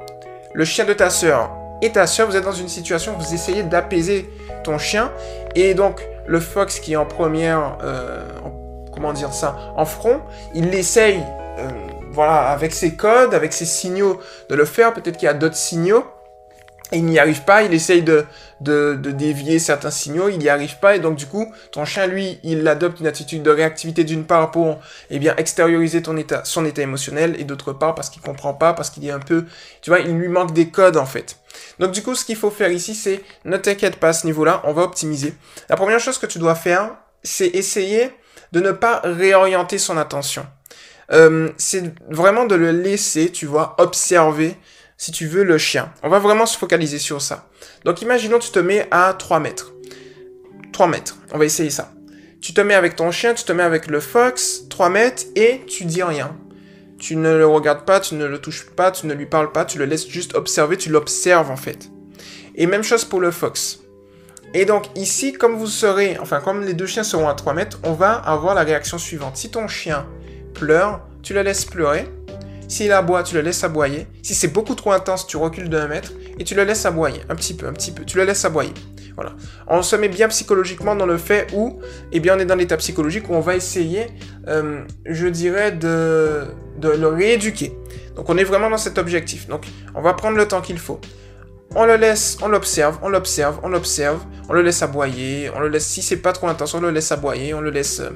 le 0.54 0.64
chien 0.64 0.84
de 0.84 0.92
ta 0.92 1.10
soeur 1.10 1.50
et 1.80 1.90
ta 1.90 2.06
soeur, 2.06 2.28
vous 2.28 2.36
êtes 2.36 2.44
dans 2.44 2.52
une 2.52 2.68
situation 2.68 3.14
vous 3.18 3.34
essayez 3.34 3.62
d'apaiser 3.62 4.30
ton 4.64 4.78
chien. 4.78 5.10
Et 5.54 5.74
donc 5.74 6.06
le 6.26 6.40
fox 6.40 6.78
qui 6.78 6.92
est 6.92 6.96
en 6.96 7.06
première, 7.06 7.78
euh, 7.82 8.24
comment 8.92 9.12
dire 9.12 9.32
ça, 9.32 9.56
en 9.76 9.84
front, 9.84 10.20
il 10.54 10.72
essaye, 10.74 11.22
euh, 11.58 11.68
voilà, 12.12 12.50
avec 12.50 12.72
ses 12.72 12.94
codes, 12.94 13.34
avec 13.34 13.52
ses 13.52 13.64
signaux 13.64 14.20
de 14.48 14.54
le 14.54 14.64
faire. 14.64 14.92
Peut-être 14.92 15.16
qu'il 15.16 15.26
y 15.26 15.30
a 15.30 15.34
d'autres 15.34 15.56
signaux 15.56 16.04
il 16.98 17.04
n'y 17.04 17.18
arrive 17.18 17.44
pas, 17.44 17.62
il 17.62 17.72
essaye 17.72 18.02
de, 18.02 18.24
de, 18.60 18.94
dévier 18.94 19.58
certains 19.58 19.90
signaux, 19.90 20.28
il 20.28 20.38
n'y 20.38 20.48
arrive 20.48 20.78
pas, 20.78 20.96
et 20.96 20.98
donc 20.98 21.16
du 21.16 21.26
coup, 21.26 21.52
ton 21.70 21.84
chien, 21.84 22.06
lui, 22.06 22.38
il 22.42 22.66
adopte 22.68 23.00
une 23.00 23.06
attitude 23.06 23.42
de 23.42 23.50
réactivité 23.50 24.04
d'une 24.04 24.24
part 24.24 24.50
pour, 24.50 24.78
eh 25.10 25.18
bien, 25.18 25.34
extérioriser 25.36 26.02
ton 26.02 26.16
état, 26.16 26.42
son 26.44 26.64
état 26.64 26.82
émotionnel, 26.82 27.36
et 27.38 27.44
d'autre 27.44 27.72
part 27.72 27.94
parce 27.94 28.10
qu'il 28.10 28.22
comprend 28.22 28.54
pas, 28.54 28.72
parce 28.74 28.90
qu'il 28.90 29.06
est 29.06 29.10
un 29.10 29.20
peu, 29.20 29.46
tu 29.80 29.90
vois, 29.90 30.00
il 30.00 30.16
lui 30.16 30.28
manque 30.28 30.52
des 30.52 30.68
codes, 30.68 30.96
en 30.96 31.06
fait. 31.06 31.36
Donc 31.78 31.92
du 31.92 32.02
coup, 32.02 32.14
ce 32.14 32.24
qu'il 32.24 32.36
faut 32.36 32.50
faire 32.50 32.70
ici, 32.70 32.94
c'est, 32.94 33.22
ne 33.44 33.56
t'inquiète 33.56 33.96
pas 33.96 34.08
à 34.08 34.12
ce 34.12 34.26
niveau-là, 34.26 34.62
on 34.64 34.72
va 34.72 34.82
optimiser. 34.82 35.34
La 35.68 35.76
première 35.76 36.00
chose 36.00 36.18
que 36.18 36.26
tu 36.26 36.38
dois 36.38 36.54
faire, 36.54 36.90
c'est 37.22 37.48
essayer 37.48 38.10
de 38.52 38.60
ne 38.60 38.72
pas 38.72 39.00
réorienter 39.04 39.78
son 39.78 39.96
attention. 39.96 40.46
Euh, 41.12 41.50
c'est 41.56 41.92
vraiment 42.08 42.46
de 42.46 42.54
le 42.54 42.70
laisser, 42.70 43.30
tu 43.30 43.46
vois, 43.46 43.74
observer 43.78 44.56
si 45.02 45.10
tu 45.10 45.26
veux, 45.26 45.42
le 45.42 45.58
chien. 45.58 45.92
On 46.04 46.08
va 46.08 46.20
vraiment 46.20 46.46
se 46.46 46.56
focaliser 46.56 47.00
sur 47.00 47.20
ça. 47.20 47.48
Donc 47.84 48.02
imaginons 48.02 48.38
tu 48.38 48.52
te 48.52 48.60
mets 48.60 48.86
à 48.92 49.12
3 49.14 49.40
mètres. 49.40 49.72
3 50.72 50.86
mètres, 50.86 51.16
on 51.32 51.38
va 51.38 51.44
essayer 51.44 51.70
ça. 51.70 51.92
Tu 52.40 52.54
te 52.54 52.60
mets 52.60 52.74
avec 52.74 52.94
ton 52.94 53.10
chien, 53.10 53.34
tu 53.34 53.42
te 53.42 53.50
mets 53.50 53.64
avec 53.64 53.88
le 53.88 53.98
fox, 53.98 54.68
3 54.70 54.90
mètres, 54.90 55.24
et 55.34 55.62
tu 55.66 55.86
dis 55.86 56.04
rien. 56.04 56.36
Tu 57.00 57.16
ne 57.16 57.36
le 57.36 57.44
regardes 57.44 57.84
pas, 57.84 57.98
tu 57.98 58.14
ne 58.14 58.26
le 58.26 58.38
touches 58.38 58.66
pas, 58.76 58.92
tu 58.92 59.08
ne 59.08 59.14
lui 59.14 59.26
parles 59.26 59.50
pas, 59.50 59.64
tu 59.64 59.76
le 59.76 59.86
laisses 59.86 60.06
juste 60.06 60.36
observer, 60.36 60.76
tu 60.76 60.88
l'observes 60.88 61.50
en 61.50 61.56
fait. 61.56 61.90
Et 62.54 62.66
même 62.66 62.84
chose 62.84 63.04
pour 63.04 63.18
le 63.18 63.32
fox. 63.32 63.80
Et 64.54 64.66
donc 64.66 64.84
ici, 64.94 65.32
comme 65.32 65.56
vous 65.56 65.66
serez, 65.66 66.16
enfin 66.20 66.40
comme 66.40 66.62
les 66.62 66.74
deux 66.74 66.86
chiens 66.86 67.02
seront 67.02 67.28
à 67.28 67.34
3 67.34 67.54
mètres, 67.54 67.80
on 67.82 67.94
va 67.94 68.12
avoir 68.12 68.54
la 68.54 68.62
réaction 68.62 68.98
suivante. 68.98 69.36
Si 69.36 69.50
ton 69.50 69.66
chien 69.66 70.06
pleure, 70.54 71.00
tu 71.24 71.34
le 71.34 71.42
laisses 71.42 71.64
pleurer. 71.64 72.06
S'il 72.72 72.90
aboie, 72.90 73.22
tu 73.22 73.34
le 73.34 73.42
laisses 73.42 73.62
aboyer. 73.64 74.06
Si 74.22 74.34
c'est 74.34 74.48
beaucoup 74.48 74.74
trop 74.74 74.92
intense, 74.92 75.26
tu 75.26 75.36
recules 75.36 75.68
d'un 75.68 75.88
mètre 75.88 76.12
et 76.38 76.44
tu 76.44 76.54
le 76.54 76.64
laisses 76.64 76.86
aboyer. 76.86 77.20
Un 77.28 77.34
petit 77.34 77.52
peu, 77.52 77.66
un 77.66 77.74
petit 77.74 77.92
peu. 77.92 78.02
Tu 78.06 78.16
le 78.16 78.24
laisses 78.24 78.46
aboyer. 78.46 78.72
Voilà. 79.14 79.34
On 79.68 79.82
se 79.82 79.94
met 79.94 80.08
bien 80.08 80.26
psychologiquement 80.28 80.96
dans 80.96 81.04
le 81.04 81.18
fait 81.18 81.48
où, 81.52 81.80
eh 82.12 82.18
bien, 82.18 82.34
on 82.34 82.38
est 82.38 82.46
dans 82.46 82.54
l'état 82.54 82.78
psychologique 82.78 83.28
où 83.28 83.34
on 83.34 83.40
va 83.40 83.56
essayer, 83.56 84.06
euh, 84.48 84.84
je 85.04 85.26
dirais, 85.26 85.72
de, 85.72 86.46
de 86.78 86.88
le 86.88 87.08
rééduquer. 87.08 87.76
Donc, 88.16 88.30
on 88.30 88.38
est 88.38 88.44
vraiment 88.44 88.70
dans 88.70 88.78
cet 88.78 88.96
objectif. 88.96 89.48
Donc, 89.48 89.66
on 89.94 90.00
va 90.00 90.14
prendre 90.14 90.38
le 90.38 90.48
temps 90.48 90.62
qu'il 90.62 90.78
faut. 90.78 90.98
On 91.74 91.84
le 91.84 91.96
laisse, 91.96 92.38
on 92.40 92.48
l'observe, 92.48 92.98
on 93.02 93.10
l'observe, 93.10 93.60
on 93.62 93.68
l'observe, 93.68 94.20
on 94.48 94.54
le 94.54 94.62
laisse 94.62 94.80
aboyer, 94.80 95.50
on 95.54 95.60
le 95.60 95.68
laisse, 95.68 95.86
si 95.86 96.00
c'est 96.00 96.22
pas 96.22 96.32
trop 96.32 96.48
intense, 96.48 96.72
on 96.72 96.80
le 96.80 96.90
laisse 96.90 97.12
aboyer, 97.12 97.52
on 97.52 97.60
le 97.60 97.68
laisse, 97.68 98.00
euh, 98.00 98.08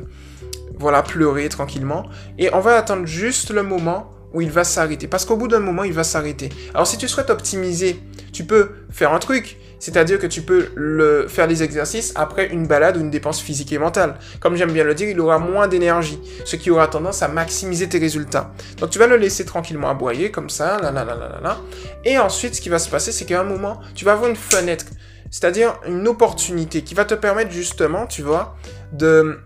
voilà, 0.78 1.02
pleurer 1.02 1.50
tranquillement. 1.50 2.06
Et 2.38 2.48
on 2.54 2.60
va 2.60 2.78
attendre 2.78 3.04
juste 3.04 3.50
le 3.50 3.62
moment 3.62 4.15
où 4.36 4.42
il 4.42 4.50
va 4.50 4.64
s'arrêter. 4.64 5.06
Parce 5.08 5.24
qu'au 5.24 5.36
bout 5.36 5.48
d'un 5.48 5.60
moment, 5.60 5.82
il 5.82 5.94
va 5.94 6.04
s'arrêter. 6.04 6.50
Alors 6.74 6.86
si 6.86 6.98
tu 6.98 7.08
souhaites 7.08 7.30
optimiser, 7.30 7.98
tu 8.34 8.44
peux 8.44 8.68
faire 8.90 9.14
un 9.14 9.18
truc. 9.18 9.56
C'est-à-dire 9.78 10.18
que 10.18 10.26
tu 10.26 10.42
peux 10.42 10.68
le, 10.74 11.26
faire 11.26 11.48
des 11.48 11.62
exercices 11.62 12.12
après 12.16 12.48
une 12.48 12.66
balade 12.66 12.98
ou 12.98 13.00
une 13.00 13.10
dépense 13.10 13.40
physique 13.40 13.72
et 13.72 13.78
mentale. 13.78 14.16
Comme 14.40 14.56
j'aime 14.56 14.72
bien 14.72 14.84
le 14.84 14.94
dire, 14.94 15.08
il 15.08 15.18
aura 15.20 15.38
moins 15.38 15.68
d'énergie, 15.68 16.18
ce 16.44 16.56
qui 16.56 16.70
aura 16.70 16.86
tendance 16.86 17.22
à 17.22 17.28
maximiser 17.28 17.88
tes 17.88 17.98
résultats. 17.98 18.52
Donc 18.78 18.90
tu 18.90 18.98
vas 18.98 19.06
le 19.06 19.16
laisser 19.16 19.46
tranquillement 19.46 19.88
aboyer 19.88 20.30
comme 20.30 20.50
ça, 20.50 20.78
là, 20.82 20.90
là, 20.90 21.04
là, 21.04 21.14
là, 21.14 21.40
là, 21.42 21.58
Et 22.04 22.18
ensuite, 22.18 22.54
ce 22.56 22.60
qui 22.60 22.68
va 22.68 22.78
se 22.78 22.90
passer, 22.90 23.12
c'est 23.12 23.24
qu'à 23.24 23.40
un 23.40 23.44
moment, 23.44 23.80
tu 23.94 24.04
vas 24.04 24.12
avoir 24.12 24.28
une 24.28 24.36
fenêtre, 24.36 24.84
c'est-à-dire 25.30 25.78
une 25.86 26.06
opportunité 26.08 26.82
qui 26.82 26.94
va 26.94 27.06
te 27.06 27.14
permettre 27.14 27.52
justement, 27.52 28.06
tu 28.06 28.20
vois, 28.20 28.56
de, 28.92 29.38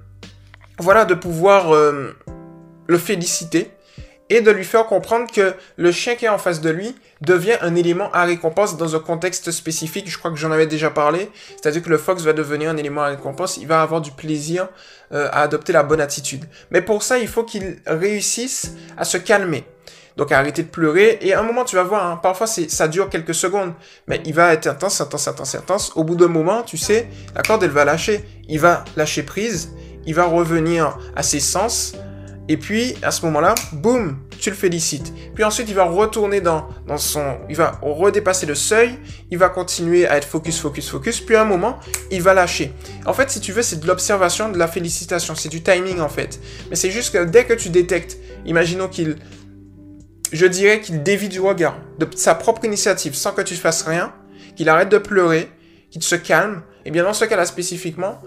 voilà, 0.78 1.04
de 1.04 1.14
pouvoir 1.14 1.72
euh, 1.72 2.16
le 2.88 2.98
féliciter 2.98 3.70
et 4.30 4.40
de 4.40 4.50
lui 4.50 4.64
faire 4.64 4.86
comprendre 4.86 5.30
que 5.30 5.54
le 5.76 5.92
chien 5.92 6.14
qui 6.14 6.24
est 6.24 6.28
en 6.28 6.38
face 6.38 6.60
de 6.60 6.70
lui 6.70 6.94
devient 7.20 7.56
un 7.60 7.74
élément 7.74 8.10
à 8.12 8.24
récompense 8.24 8.76
dans 8.76 8.94
un 8.96 9.00
contexte 9.00 9.50
spécifique. 9.50 10.08
Je 10.08 10.16
crois 10.16 10.30
que 10.30 10.36
j'en 10.36 10.52
avais 10.52 10.68
déjà 10.68 10.90
parlé. 10.90 11.28
C'est-à-dire 11.50 11.82
que 11.82 11.90
le 11.90 11.98
fox 11.98 12.22
va 12.22 12.32
devenir 12.32 12.70
un 12.70 12.76
élément 12.76 13.02
à 13.02 13.08
récompense. 13.08 13.58
Il 13.58 13.66
va 13.66 13.82
avoir 13.82 14.00
du 14.00 14.12
plaisir 14.12 14.68
euh, 15.12 15.28
à 15.32 15.42
adopter 15.42 15.72
la 15.72 15.82
bonne 15.82 16.00
attitude. 16.00 16.44
Mais 16.70 16.80
pour 16.80 17.02
ça, 17.02 17.18
il 17.18 17.26
faut 17.28 17.42
qu'il 17.42 17.78
réussisse 17.86 18.74
à 18.96 19.04
se 19.04 19.18
calmer. 19.18 19.64
Donc 20.16 20.30
arrêter 20.32 20.62
de 20.62 20.68
pleurer. 20.68 21.18
Et 21.22 21.34
à 21.34 21.40
un 21.40 21.42
moment, 21.42 21.64
tu 21.64 21.74
vas 21.74 21.82
voir, 21.82 22.06
hein, 22.06 22.20
parfois 22.22 22.46
ça 22.46 22.88
dure 22.88 23.08
quelques 23.08 23.34
secondes, 23.34 23.72
mais 24.06 24.20
il 24.24 24.34
va 24.34 24.52
être 24.52 24.66
intense, 24.66 25.00
intense, 25.00 25.26
intense, 25.26 25.54
intense. 25.54 25.92
Au 25.96 26.04
bout 26.04 26.14
d'un 26.14 26.28
moment, 26.28 26.62
tu 26.62 26.76
sais, 26.76 27.08
la 27.34 27.42
corde, 27.42 27.64
elle 27.64 27.70
va 27.70 27.84
lâcher. 27.84 28.24
Il 28.48 28.60
va 28.60 28.84
lâcher 28.96 29.22
prise, 29.22 29.72
il 30.06 30.14
va 30.14 30.24
revenir 30.24 30.96
à 31.16 31.22
ses 31.22 31.40
sens. 31.40 31.94
Et 32.50 32.56
puis, 32.56 32.96
à 33.02 33.12
ce 33.12 33.24
moment-là, 33.26 33.54
boum, 33.70 34.18
tu 34.40 34.50
le 34.50 34.56
félicites. 34.56 35.12
Puis 35.36 35.44
ensuite, 35.44 35.68
il 35.68 35.74
va 35.76 35.84
retourner 35.84 36.40
dans, 36.40 36.66
dans 36.84 36.96
son... 36.98 37.38
Il 37.48 37.54
va 37.54 37.78
redépasser 37.80 38.44
le 38.44 38.56
seuil, 38.56 38.98
il 39.30 39.38
va 39.38 39.50
continuer 39.50 40.08
à 40.08 40.16
être 40.16 40.26
focus, 40.26 40.58
focus, 40.58 40.90
focus, 40.90 41.20
puis 41.20 41.36
à 41.36 41.42
un 41.42 41.44
moment, 41.44 41.78
il 42.10 42.20
va 42.22 42.34
lâcher. 42.34 42.72
En 43.06 43.12
fait, 43.12 43.30
si 43.30 43.38
tu 43.38 43.52
veux, 43.52 43.62
c'est 43.62 43.78
de 43.78 43.86
l'observation, 43.86 44.48
de 44.48 44.58
la 44.58 44.66
félicitation, 44.66 45.36
c'est 45.36 45.48
du 45.48 45.62
timing 45.62 46.00
en 46.00 46.08
fait. 46.08 46.40
Mais 46.70 46.74
c'est 46.74 46.90
juste 46.90 47.12
que 47.12 47.22
dès 47.24 47.44
que 47.44 47.52
tu 47.52 47.68
détectes, 47.68 48.18
imaginons 48.44 48.88
qu'il... 48.88 49.18
Je 50.32 50.46
dirais 50.46 50.80
qu'il 50.80 51.04
dévie 51.04 51.28
du 51.28 51.38
regard, 51.38 51.78
de 52.00 52.08
sa 52.16 52.34
propre 52.34 52.64
initiative, 52.64 53.14
sans 53.14 53.30
que 53.30 53.42
tu 53.42 53.54
fasses 53.54 53.82
rien, 53.82 54.12
qu'il 54.56 54.68
arrête 54.68 54.88
de 54.88 54.98
pleurer, 54.98 55.48
qu'il 55.92 56.02
se 56.02 56.16
calme, 56.16 56.64
et 56.84 56.90
bien 56.90 57.04
dans 57.04 57.12
ce 57.12 57.26
cas-là 57.26 57.46
spécifiquement, 57.46 58.20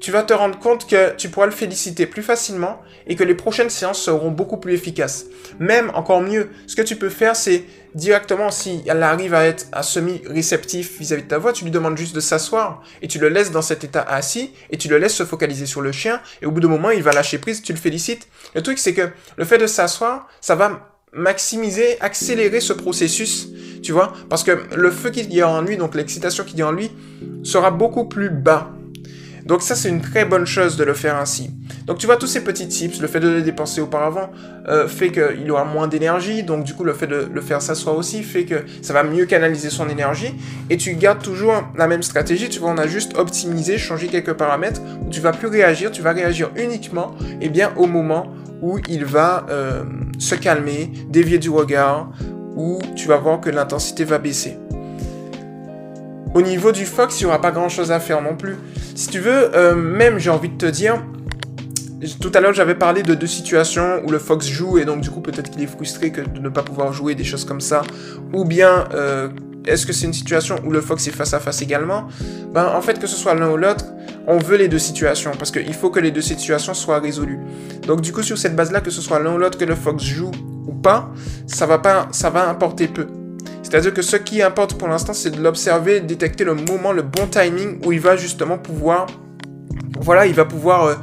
tu 0.00 0.10
vas 0.10 0.22
te 0.22 0.32
rendre 0.32 0.58
compte 0.58 0.88
que 0.88 1.14
tu 1.16 1.28
pourras 1.28 1.46
le 1.46 1.52
féliciter 1.52 2.06
plus 2.06 2.22
facilement 2.22 2.80
et 3.06 3.16
que 3.16 3.24
les 3.24 3.34
prochaines 3.34 3.70
séances 3.70 4.00
seront 4.00 4.30
beaucoup 4.30 4.56
plus 4.56 4.72
efficaces. 4.72 5.26
Même 5.58 5.90
encore 5.94 6.22
mieux, 6.22 6.48
ce 6.66 6.74
que 6.74 6.82
tu 6.82 6.96
peux 6.96 7.10
faire, 7.10 7.36
c'est 7.36 7.64
directement, 7.94 8.50
si 8.50 8.82
elle 8.86 9.02
arrive 9.02 9.34
à 9.34 9.44
être 9.44 9.66
à 9.72 9.82
semi-réceptif 9.82 10.98
vis-à-vis 10.98 11.24
de 11.24 11.28
ta 11.28 11.38
voix, 11.38 11.52
tu 11.52 11.64
lui 11.64 11.70
demandes 11.70 11.98
juste 11.98 12.14
de 12.14 12.20
s'asseoir 12.20 12.82
et 13.02 13.08
tu 13.08 13.18
le 13.18 13.28
laisses 13.28 13.50
dans 13.50 13.62
cet 13.62 13.84
état 13.84 14.02
assis 14.02 14.52
et 14.70 14.78
tu 14.78 14.88
le 14.88 14.96
laisses 14.96 15.16
se 15.16 15.24
focaliser 15.24 15.66
sur 15.66 15.82
le 15.82 15.92
chien 15.92 16.20
et 16.40 16.46
au 16.46 16.50
bout 16.50 16.60
d'un 16.60 16.68
moment, 16.68 16.90
il 16.90 17.02
va 17.02 17.12
lâcher 17.12 17.38
prise, 17.38 17.62
tu 17.62 17.72
le 17.72 17.78
félicites. 17.78 18.26
Le 18.54 18.62
truc, 18.62 18.78
c'est 18.78 18.94
que 18.94 19.08
le 19.36 19.44
fait 19.44 19.58
de 19.58 19.66
s'asseoir, 19.66 20.28
ça 20.40 20.54
va 20.54 20.94
maximiser, 21.12 22.00
accélérer 22.00 22.60
ce 22.60 22.72
processus, 22.72 23.48
tu 23.82 23.92
vois, 23.92 24.12
parce 24.30 24.44
que 24.44 24.52
le 24.74 24.90
feu 24.90 25.10
qui 25.10 25.24
y 25.24 25.42
a 25.42 25.48
en 25.48 25.60
lui, 25.60 25.76
donc 25.76 25.94
l'excitation 25.94 26.44
qui 26.44 26.56
y 26.56 26.62
a 26.62 26.68
en 26.68 26.72
lui, 26.72 26.90
sera 27.42 27.70
beaucoup 27.70 28.04
plus 28.04 28.30
bas 28.30 28.70
donc 29.50 29.62
ça, 29.62 29.74
c'est 29.74 29.88
une 29.88 30.00
très 30.00 30.24
bonne 30.24 30.46
chose 30.46 30.76
de 30.76 30.84
le 30.84 30.94
faire 30.94 31.16
ainsi. 31.16 31.50
Donc 31.84 31.98
tu 31.98 32.06
vois, 32.06 32.16
tous 32.16 32.28
ces 32.28 32.44
petits 32.44 32.68
tips, 32.68 33.00
le 33.00 33.08
fait 33.08 33.18
de 33.18 33.28
les 33.28 33.42
dépenser 33.42 33.80
auparavant 33.80 34.30
euh, 34.68 34.86
fait 34.86 35.10
qu'il 35.10 35.50
aura 35.50 35.64
moins 35.64 35.88
d'énergie, 35.88 36.44
donc 36.44 36.62
du 36.62 36.72
coup 36.72 36.84
le 36.84 36.92
fait 36.92 37.08
de 37.08 37.28
le 37.34 37.40
faire 37.40 37.60
s'asseoir 37.60 37.96
aussi 37.96 38.22
fait 38.22 38.44
que 38.44 38.62
ça 38.80 38.92
va 38.92 39.02
mieux 39.02 39.26
canaliser 39.26 39.68
son 39.68 39.88
énergie, 39.88 40.36
et 40.70 40.76
tu 40.76 40.94
gardes 40.94 41.20
toujours 41.20 41.64
la 41.76 41.88
même 41.88 42.04
stratégie, 42.04 42.48
tu 42.48 42.60
vois, 42.60 42.70
on 42.70 42.78
a 42.78 42.86
juste 42.86 43.18
optimisé, 43.18 43.76
changé 43.76 44.06
quelques 44.06 44.34
paramètres, 44.34 44.82
où 45.04 45.10
tu 45.10 45.18
vas 45.18 45.32
plus 45.32 45.48
réagir, 45.48 45.90
tu 45.90 46.00
vas 46.00 46.12
réagir 46.12 46.52
uniquement 46.54 47.16
et 47.40 47.46
eh 47.46 47.48
bien, 47.48 47.72
au 47.76 47.86
moment 47.86 48.32
où 48.62 48.78
il 48.88 49.04
va 49.04 49.46
euh, 49.50 49.82
se 50.20 50.36
calmer, 50.36 50.92
dévier 51.08 51.38
du 51.38 51.50
regard, 51.50 52.12
où 52.54 52.78
tu 52.94 53.08
vas 53.08 53.16
voir 53.16 53.40
que 53.40 53.50
l'intensité 53.50 54.04
va 54.04 54.18
baisser. 54.18 54.58
Au 56.32 56.42
niveau 56.42 56.70
du 56.70 56.86
Fox, 56.86 57.20
il 57.20 57.24
n'y 57.24 57.28
aura 57.28 57.40
pas 57.40 57.50
grand 57.50 57.68
chose 57.68 57.90
à 57.90 57.98
faire 57.98 58.22
non 58.22 58.36
plus. 58.36 58.56
Si 58.94 59.08
tu 59.08 59.18
veux, 59.18 59.54
euh, 59.56 59.74
même 59.74 60.18
j'ai 60.18 60.30
envie 60.30 60.48
de 60.48 60.56
te 60.56 60.66
dire, 60.66 61.02
tout 62.20 62.30
à 62.34 62.40
l'heure 62.40 62.54
j'avais 62.54 62.76
parlé 62.76 63.02
de 63.02 63.14
deux 63.14 63.26
situations 63.26 64.00
où 64.06 64.10
le 64.10 64.18
Fox 64.18 64.46
joue 64.46 64.78
et 64.78 64.84
donc 64.84 65.00
du 65.00 65.10
coup 65.10 65.20
peut-être 65.20 65.50
qu'il 65.50 65.62
est 65.62 65.66
frustré 65.66 66.12
que 66.12 66.20
de 66.20 66.38
ne 66.38 66.48
pas 66.48 66.62
pouvoir 66.62 66.92
jouer 66.92 67.16
des 67.16 67.24
choses 67.24 67.44
comme 67.44 67.60
ça. 67.60 67.82
Ou 68.32 68.44
bien 68.44 68.84
euh, 68.94 69.28
est-ce 69.66 69.84
que 69.84 69.92
c'est 69.92 70.06
une 70.06 70.12
situation 70.12 70.56
où 70.64 70.70
le 70.70 70.80
Fox 70.80 71.08
est 71.08 71.10
face 71.10 71.34
à 71.34 71.40
face 71.40 71.62
également? 71.62 72.06
Ben 72.54 72.66
en 72.76 72.80
fait 72.80 73.00
que 73.00 73.08
ce 73.08 73.16
soit 73.16 73.34
l'un 73.34 73.50
ou 73.50 73.56
l'autre, 73.56 73.86
on 74.28 74.38
veut 74.38 74.56
les 74.56 74.68
deux 74.68 74.78
situations 74.78 75.32
parce 75.36 75.50
qu'il 75.50 75.74
faut 75.74 75.90
que 75.90 76.00
les 76.00 76.12
deux 76.12 76.22
situations 76.22 76.74
soient 76.74 77.00
résolues. 77.00 77.40
Donc 77.88 78.02
du 78.02 78.12
coup 78.12 78.22
sur 78.22 78.38
cette 78.38 78.54
base 78.54 78.70
là, 78.70 78.80
que 78.80 78.90
ce 78.90 79.02
soit 79.02 79.18
l'un 79.18 79.34
ou 79.34 79.38
l'autre 79.38 79.58
que 79.58 79.64
le 79.64 79.74
Fox 79.74 80.04
joue 80.04 80.30
ou 80.68 80.72
pas, 80.72 81.10
ça 81.48 81.66
va 81.66 81.78
pas, 81.78 82.08
ça 82.12 82.30
va 82.30 82.48
importer 82.48 82.86
peu. 82.86 83.08
C'est-à-dire 83.70 83.94
que 83.94 84.02
ce 84.02 84.16
qui 84.16 84.42
importe 84.42 84.76
pour 84.76 84.88
l'instant, 84.88 85.12
c'est 85.12 85.30
de 85.30 85.40
l'observer, 85.40 86.00
détecter 86.00 86.42
le 86.42 86.54
moment, 86.54 86.90
le 86.90 87.02
bon 87.02 87.28
timing 87.28 87.78
où 87.86 87.92
il 87.92 88.00
va 88.00 88.16
justement 88.16 88.58
pouvoir, 88.58 89.06
voilà, 90.00 90.26
il 90.26 90.34
va 90.34 90.44
pouvoir 90.44 90.86
euh, 90.86 90.94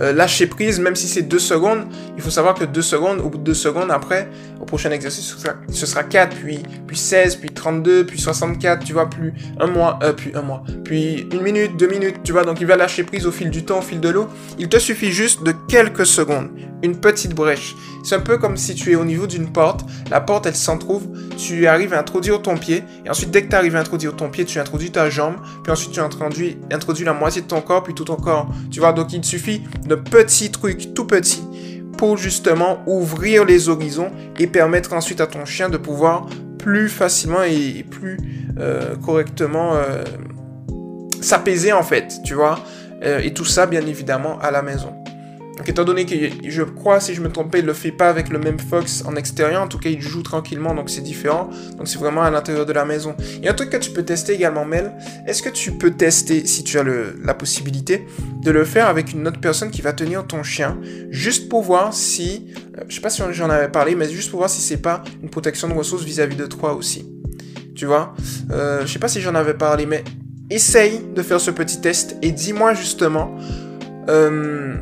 euh, 0.00 0.12
lâcher 0.12 0.48
prise, 0.48 0.80
même 0.80 0.96
si 0.96 1.06
c'est 1.06 1.22
deux 1.22 1.38
secondes. 1.38 1.84
Il 2.16 2.22
faut 2.22 2.30
savoir 2.30 2.54
que 2.54 2.64
deux 2.64 2.82
secondes, 2.82 3.20
au 3.20 3.28
bout 3.28 3.38
de 3.38 3.44
deux 3.44 3.54
secondes 3.54 3.92
après, 3.92 4.28
au 4.60 4.64
prochain 4.64 4.90
exercice, 4.90 5.36
ce 5.70 5.86
sera, 5.86 6.02
4, 6.02 6.36
puis, 6.36 6.58
puis 6.88 6.96
16, 6.96 7.36
puis 7.36 7.50
32, 7.50 8.04
puis 8.04 8.18
64, 8.18 8.84
tu 8.84 8.94
vois, 8.94 9.08
plus 9.08 9.32
un 9.60 9.68
mois, 9.68 10.00
euh, 10.02 10.12
puis 10.12 10.32
un 10.34 10.42
mois, 10.42 10.64
puis 10.82 11.28
une 11.32 11.42
minute, 11.42 11.76
deux 11.76 11.88
minutes, 11.88 12.16
tu 12.24 12.32
vois. 12.32 12.42
Donc 12.42 12.60
il 12.60 12.66
va 12.66 12.76
lâcher 12.76 13.04
prise 13.04 13.26
au 13.26 13.32
fil 13.32 13.50
du 13.50 13.64
temps, 13.64 13.78
au 13.78 13.82
fil 13.82 14.00
de 14.00 14.08
l'eau. 14.08 14.26
Il 14.58 14.68
te 14.68 14.80
suffit 14.80 15.12
juste 15.12 15.44
de 15.44 15.52
quelques 15.68 16.06
secondes, 16.06 16.48
une 16.82 16.96
petite 16.96 17.32
brèche. 17.32 17.76
C'est 18.04 18.14
un 18.14 18.20
peu 18.20 18.38
comme 18.38 18.56
si 18.56 18.74
tu 18.74 18.92
es 18.92 18.94
au 18.94 19.04
niveau 19.04 19.26
d'une 19.26 19.52
porte, 19.52 19.84
la 20.10 20.20
porte 20.20 20.46
elle 20.46 20.56
s'entrouvre, 20.56 21.06
tu 21.36 21.66
arrives 21.66 21.94
à 21.94 22.00
introduire 22.00 22.40
ton 22.42 22.56
pied, 22.56 22.84
et 23.04 23.10
ensuite 23.10 23.30
dès 23.30 23.42
que 23.42 23.48
tu 23.48 23.56
arrives 23.56 23.76
à 23.76 23.80
introduire 23.80 24.16
ton 24.16 24.28
pied, 24.30 24.44
tu 24.44 24.58
introduis 24.58 24.90
ta 24.90 25.10
jambe, 25.10 25.36
puis 25.62 25.72
ensuite 25.72 25.92
tu 25.92 26.00
introduis, 26.00 26.58
introduis 26.72 27.04
la 27.04 27.12
moitié 27.12 27.42
de 27.42 27.46
ton 27.46 27.60
corps, 27.60 27.82
puis 27.82 27.94
tout 27.94 28.04
ton 28.04 28.16
corps. 28.16 28.48
Tu 28.70 28.80
vois, 28.80 28.92
donc 28.92 29.12
il 29.12 29.24
suffit 29.24 29.62
de 29.86 29.94
petits 29.94 30.50
trucs 30.50 30.94
tout 30.94 31.06
petits 31.06 31.42
pour 31.96 32.16
justement 32.16 32.78
ouvrir 32.86 33.44
les 33.44 33.68
horizons 33.68 34.10
et 34.38 34.46
permettre 34.46 34.92
ensuite 34.92 35.20
à 35.20 35.26
ton 35.26 35.44
chien 35.44 35.68
de 35.68 35.76
pouvoir 35.76 36.26
plus 36.58 36.88
facilement 36.88 37.42
et 37.42 37.84
plus 37.88 38.18
euh, 38.58 38.96
correctement 38.96 39.74
euh, 39.74 40.04
s'apaiser 41.20 41.72
en 41.72 41.82
fait, 41.82 42.14
tu 42.24 42.34
vois. 42.34 42.60
Euh, 43.02 43.20
et 43.20 43.32
tout 43.32 43.44
ça 43.44 43.66
bien 43.66 43.86
évidemment 43.86 44.38
à 44.40 44.50
la 44.50 44.62
maison. 44.62 44.92
Donc 45.58 45.68
étant 45.68 45.84
donné 45.84 46.06
que 46.06 46.14
je 46.48 46.62
crois, 46.62 47.00
si 47.00 47.14
je 47.14 47.20
me 47.20 47.30
trompe 47.30 47.54
il 47.58 47.64
le 47.64 47.72
fait 47.72 47.90
pas 47.90 48.08
avec 48.08 48.28
le 48.28 48.38
même 48.38 48.60
Fox 48.60 49.02
en 49.04 49.16
extérieur, 49.16 49.60
en 49.60 49.66
tout 49.66 49.78
cas 49.78 49.90
il 49.90 50.00
joue 50.00 50.22
tranquillement, 50.22 50.72
donc 50.72 50.88
c'est 50.88 51.00
différent. 51.00 51.50
Donc 51.76 51.88
c'est 51.88 51.98
vraiment 51.98 52.22
à 52.22 52.30
l'intérieur 52.30 52.64
de 52.64 52.72
la 52.72 52.84
maison. 52.84 53.16
A 53.44 53.50
un 53.50 53.54
truc 53.54 53.70
que 53.70 53.76
tu 53.76 53.90
peux 53.90 54.04
tester 54.04 54.34
également, 54.34 54.64
Mel. 54.64 54.92
Est-ce 55.26 55.42
que 55.42 55.48
tu 55.48 55.72
peux 55.72 55.90
tester, 55.90 56.46
si 56.46 56.62
tu 56.62 56.78
as 56.78 56.84
la 56.84 57.34
possibilité, 57.34 58.06
de 58.44 58.50
le 58.52 58.64
faire 58.64 58.86
avec 58.86 59.12
une 59.12 59.26
autre 59.26 59.40
personne 59.40 59.72
qui 59.72 59.82
va 59.82 59.92
tenir 59.92 60.24
ton 60.26 60.44
chien, 60.44 60.78
juste 61.10 61.48
pour 61.48 61.62
voir 61.62 61.92
si, 61.92 62.52
euh, 62.78 62.84
je 62.88 62.94
sais 62.94 63.00
pas 63.00 63.10
si 63.10 63.22
j'en 63.32 63.50
avais 63.50 63.68
parlé, 63.68 63.96
mais 63.96 64.08
juste 64.08 64.30
pour 64.30 64.38
voir 64.38 64.50
si 64.50 64.60
c'est 64.60 64.80
pas 64.80 65.02
une 65.22 65.28
protection 65.28 65.66
de 65.66 65.74
ressources 65.74 66.04
vis-à-vis 66.04 66.36
de 66.36 66.46
toi 66.46 66.74
aussi. 66.74 67.04
Tu 67.74 67.84
vois? 67.84 68.14
Euh, 68.52 68.82
Je 68.86 68.92
sais 68.92 69.00
pas 69.00 69.08
si 69.08 69.20
j'en 69.20 69.34
avais 69.34 69.54
parlé, 69.54 69.86
mais 69.86 70.04
essaye 70.50 71.00
de 71.12 71.22
faire 71.22 71.40
ce 71.40 71.50
petit 71.50 71.80
test 71.80 72.16
et 72.22 72.30
dis-moi 72.30 72.74
justement... 72.74 73.36
Euh, 74.08 74.76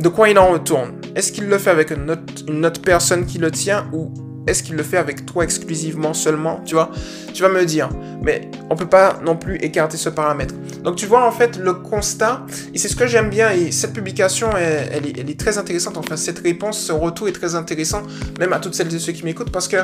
de 0.00 0.08
quoi 0.08 0.28
il 0.30 0.38
en 0.38 0.50
retourne? 0.50 0.92
Est-ce 1.14 1.30
qu'il 1.30 1.46
le 1.46 1.58
fait 1.58 1.70
avec 1.70 1.90
une 1.90 2.10
autre, 2.10 2.82
personne 2.82 3.26
qui 3.26 3.38
le 3.38 3.50
tient 3.50 3.88
ou 3.92 4.12
est-ce 4.46 4.62
qu'il 4.62 4.74
le 4.74 4.82
fait 4.82 4.96
avec 4.96 5.26
toi 5.26 5.44
exclusivement 5.44 6.14
seulement? 6.14 6.62
Tu 6.64 6.74
vois? 6.74 6.90
Tu 7.34 7.42
vas 7.42 7.50
me 7.50 7.64
dire. 7.66 7.90
Mais 8.22 8.50
on 8.70 8.76
peut 8.76 8.88
pas 8.88 9.20
non 9.22 9.36
plus 9.36 9.56
écarter 9.56 9.98
ce 9.98 10.08
paramètre. 10.08 10.54
Donc 10.82 10.96
tu 10.96 11.04
vois 11.04 11.26
en 11.26 11.30
fait 11.30 11.58
le 11.58 11.74
constat, 11.74 12.46
et 12.72 12.78
c'est 12.78 12.88
ce 12.88 12.96
que 12.96 13.06
j'aime 13.06 13.28
bien, 13.28 13.50
et 13.50 13.70
cette 13.70 13.92
publication, 13.92 14.48
elle, 14.56 15.06
est, 15.06 15.38
très 15.38 15.58
intéressante, 15.58 15.98
enfin 15.98 16.16
cette 16.16 16.38
réponse, 16.38 16.78
ce 16.78 16.92
retour 16.92 17.28
est 17.28 17.32
très 17.32 17.54
intéressant, 17.54 18.02
même 18.38 18.54
à 18.54 18.58
toutes 18.58 18.74
celles 18.74 18.94
et 18.94 18.98
ceux 18.98 19.12
qui 19.12 19.24
m'écoutent, 19.24 19.52
parce 19.52 19.68
que 19.68 19.76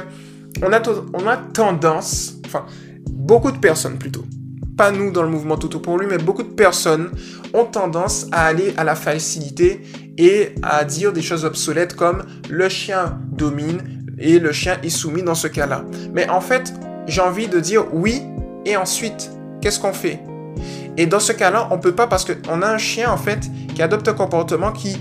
on 0.62 0.70
on 1.12 1.26
a 1.26 1.36
tendance, 1.36 2.36
enfin 2.46 2.64
beaucoup 3.10 3.52
de 3.52 3.58
personnes 3.58 3.98
plutôt, 3.98 4.24
pas 4.76 4.90
nous 4.90 5.10
dans 5.10 5.22
le 5.22 5.28
mouvement 5.28 5.56
Toto 5.56 5.80
pour 5.80 5.98
lui, 5.98 6.06
mais 6.06 6.18
beaucoup 6.18 6.42
de 6.42 6.48
personnes 6.48 7.10
ont 7.54 7.64
tendance 7.64 8.26
à 8.32 8.46
aller 8.46 8.74
à 8.76 8.84
la 8.84 8.94
facilité 8.94 9.82
et 10.18 10.54
à 10.62 10.84
dire 10.84 11.12
des 11.12 11.22
choses 11.22 11.44
obsolètes 11.44 11.94
comme 11.94 12.24
le 12.48 12.68
chien 12.68 13.18
domine 13.32 13.82
et 14.18 14.38
le 14.38 14.52
chien 14.52 14.78
est 14.82 14.90
soumis 14.90 15.22
dans 15.22 15.34
ce 15.34 15.46
cas-là. 15.46 15.84
Mais 16.12 16.28
en 16.28 16.40
fait, 16.40 16.72
j'ai 17.06 17.20
envie 17.20 17.48
de 17.48 17.60
dire 17.60 17.84
oui 17.92 18.22
et 18.64 18.76
ensuite, 18.76 19.30
qu'est-ce 19.60 19.78
qu'on 19.78 19.92
fait? 19.92 20.20
Et 20.96 21.06
dans 21.06 21.20
ce 21.20 21.32
cas-là, 21.32 21.68
on 21.70 21.78
peut 21.78 21.94
pas 21.94 22.06
parce 22.06 22.24
qu'on 22.24 22.62
a 22.62 22.68
un 22.68 22.78
chien 22.78 23.10
en 23.10 23.18
fait 23.18 23.40
qui 23.74 23.82
adopte 23.82 24.08
un 24.08 24.14
comportement 24.14 24.72
qui 24.72 24.96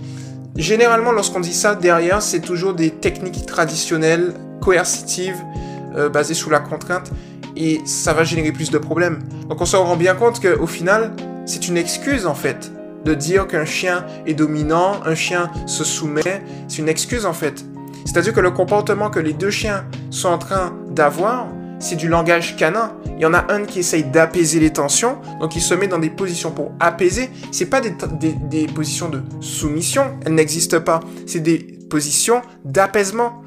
généralement 0.57 1.12
lorsqu'on 1.12 1.39
dit 1.39 1.53
ça 1.53 1.75
derrière, 1.75 2.22
c'est 2.22 2.41
toujours 2.41 2.74
des 2.74 2.91
techniques 2.91 3.45
traditionnelles 3.45 4.34
coercitives 4.62 5.41
euh, 5.95 6.10
basées 6.10 6.34
sous 6.34 6.50
la 6.50 6.60
contrainte 6.60 7.12
et 7.55 7.79
ça 7.86 8.13
va 8.13 8.25
générer 8.25 8.51
plus 8.51 8.72
de 8.72 8.77
problèmes. 8.77 9.19
Donc 9.48 9.62
on 9.62 9.65
se 9.65 9.77
rend 9.77 9.95
bien 9.95 10.15
compte 10.15 10.41
qu'au 10.41 10.67
final, 10.67 11.13
c'est 11.45 11.67
une 11.69 11.77
excuse 11.77 12.25
en 12.25 12.36
fait 12.36 12.72
de 13.06 13.14
dire 13.14 13.48
qu'un 13.48 13.66
chien 13.66 14.06
est 14.26 14.34
dominant, 14.34 15.00
un 15.06 15.16
chien 15.16 15.52
se 15.68 15.84
soumet, 15.84 16.44
c'est 16.68 16.80
une 16.80 16.90
excuse 16.90 17.26
en 17.26 17.34
fait. 17.34 17.64
C'est-à-dire 18.06 18.34
que 18.34 18.40
le 18.40 18.52
comportement 18.52 19.10
que 19.10 19.20
les 19.20 19.34
deux 19.34 19.52
chiens 19.52 19.86
sont 20.10 20.30
en 20.30 20.38
train 20.38 20.74
d'avoir, 20.90 21.48
c'est 21.80 21.96
du 21.96 22.08
langage 22.08 22.56
canin. 22.56 22.94
Il 23.18 23.22
y 23.22 23.26
en 23.26 23.34
a 23.34 23.52
un 23.52 23.64
qui 23.64 23.80
essaye 23.80 24.04
d'apaiser 24.04 24.60
les 24.60 24.72
tensions, 24.74 25.20
donc 25.40 25.56
il 25.56 25.62
se 25.62 25.74
met 25.74 25.88
dans 25.88 26.00
des 26.00 26.10
positions 26.10 26.52
pour 26.52 26.72
apaiser. 26.80 27.30
C'est 27.52 27.68
pas 27.68 27.82
des, 27.82 27.94
des 28.50 28.66
positions 28.68 29.10
de 29.10 29.22
soumission, 29.40 30.18
elles 30.26 30.34
n'existent 30.34 30.82
pas. 30.82 31.00
C'est 31.26 31.40
des 31.40 31.60
positions 31.90 32.42
d'apaisement. 32.64 33.44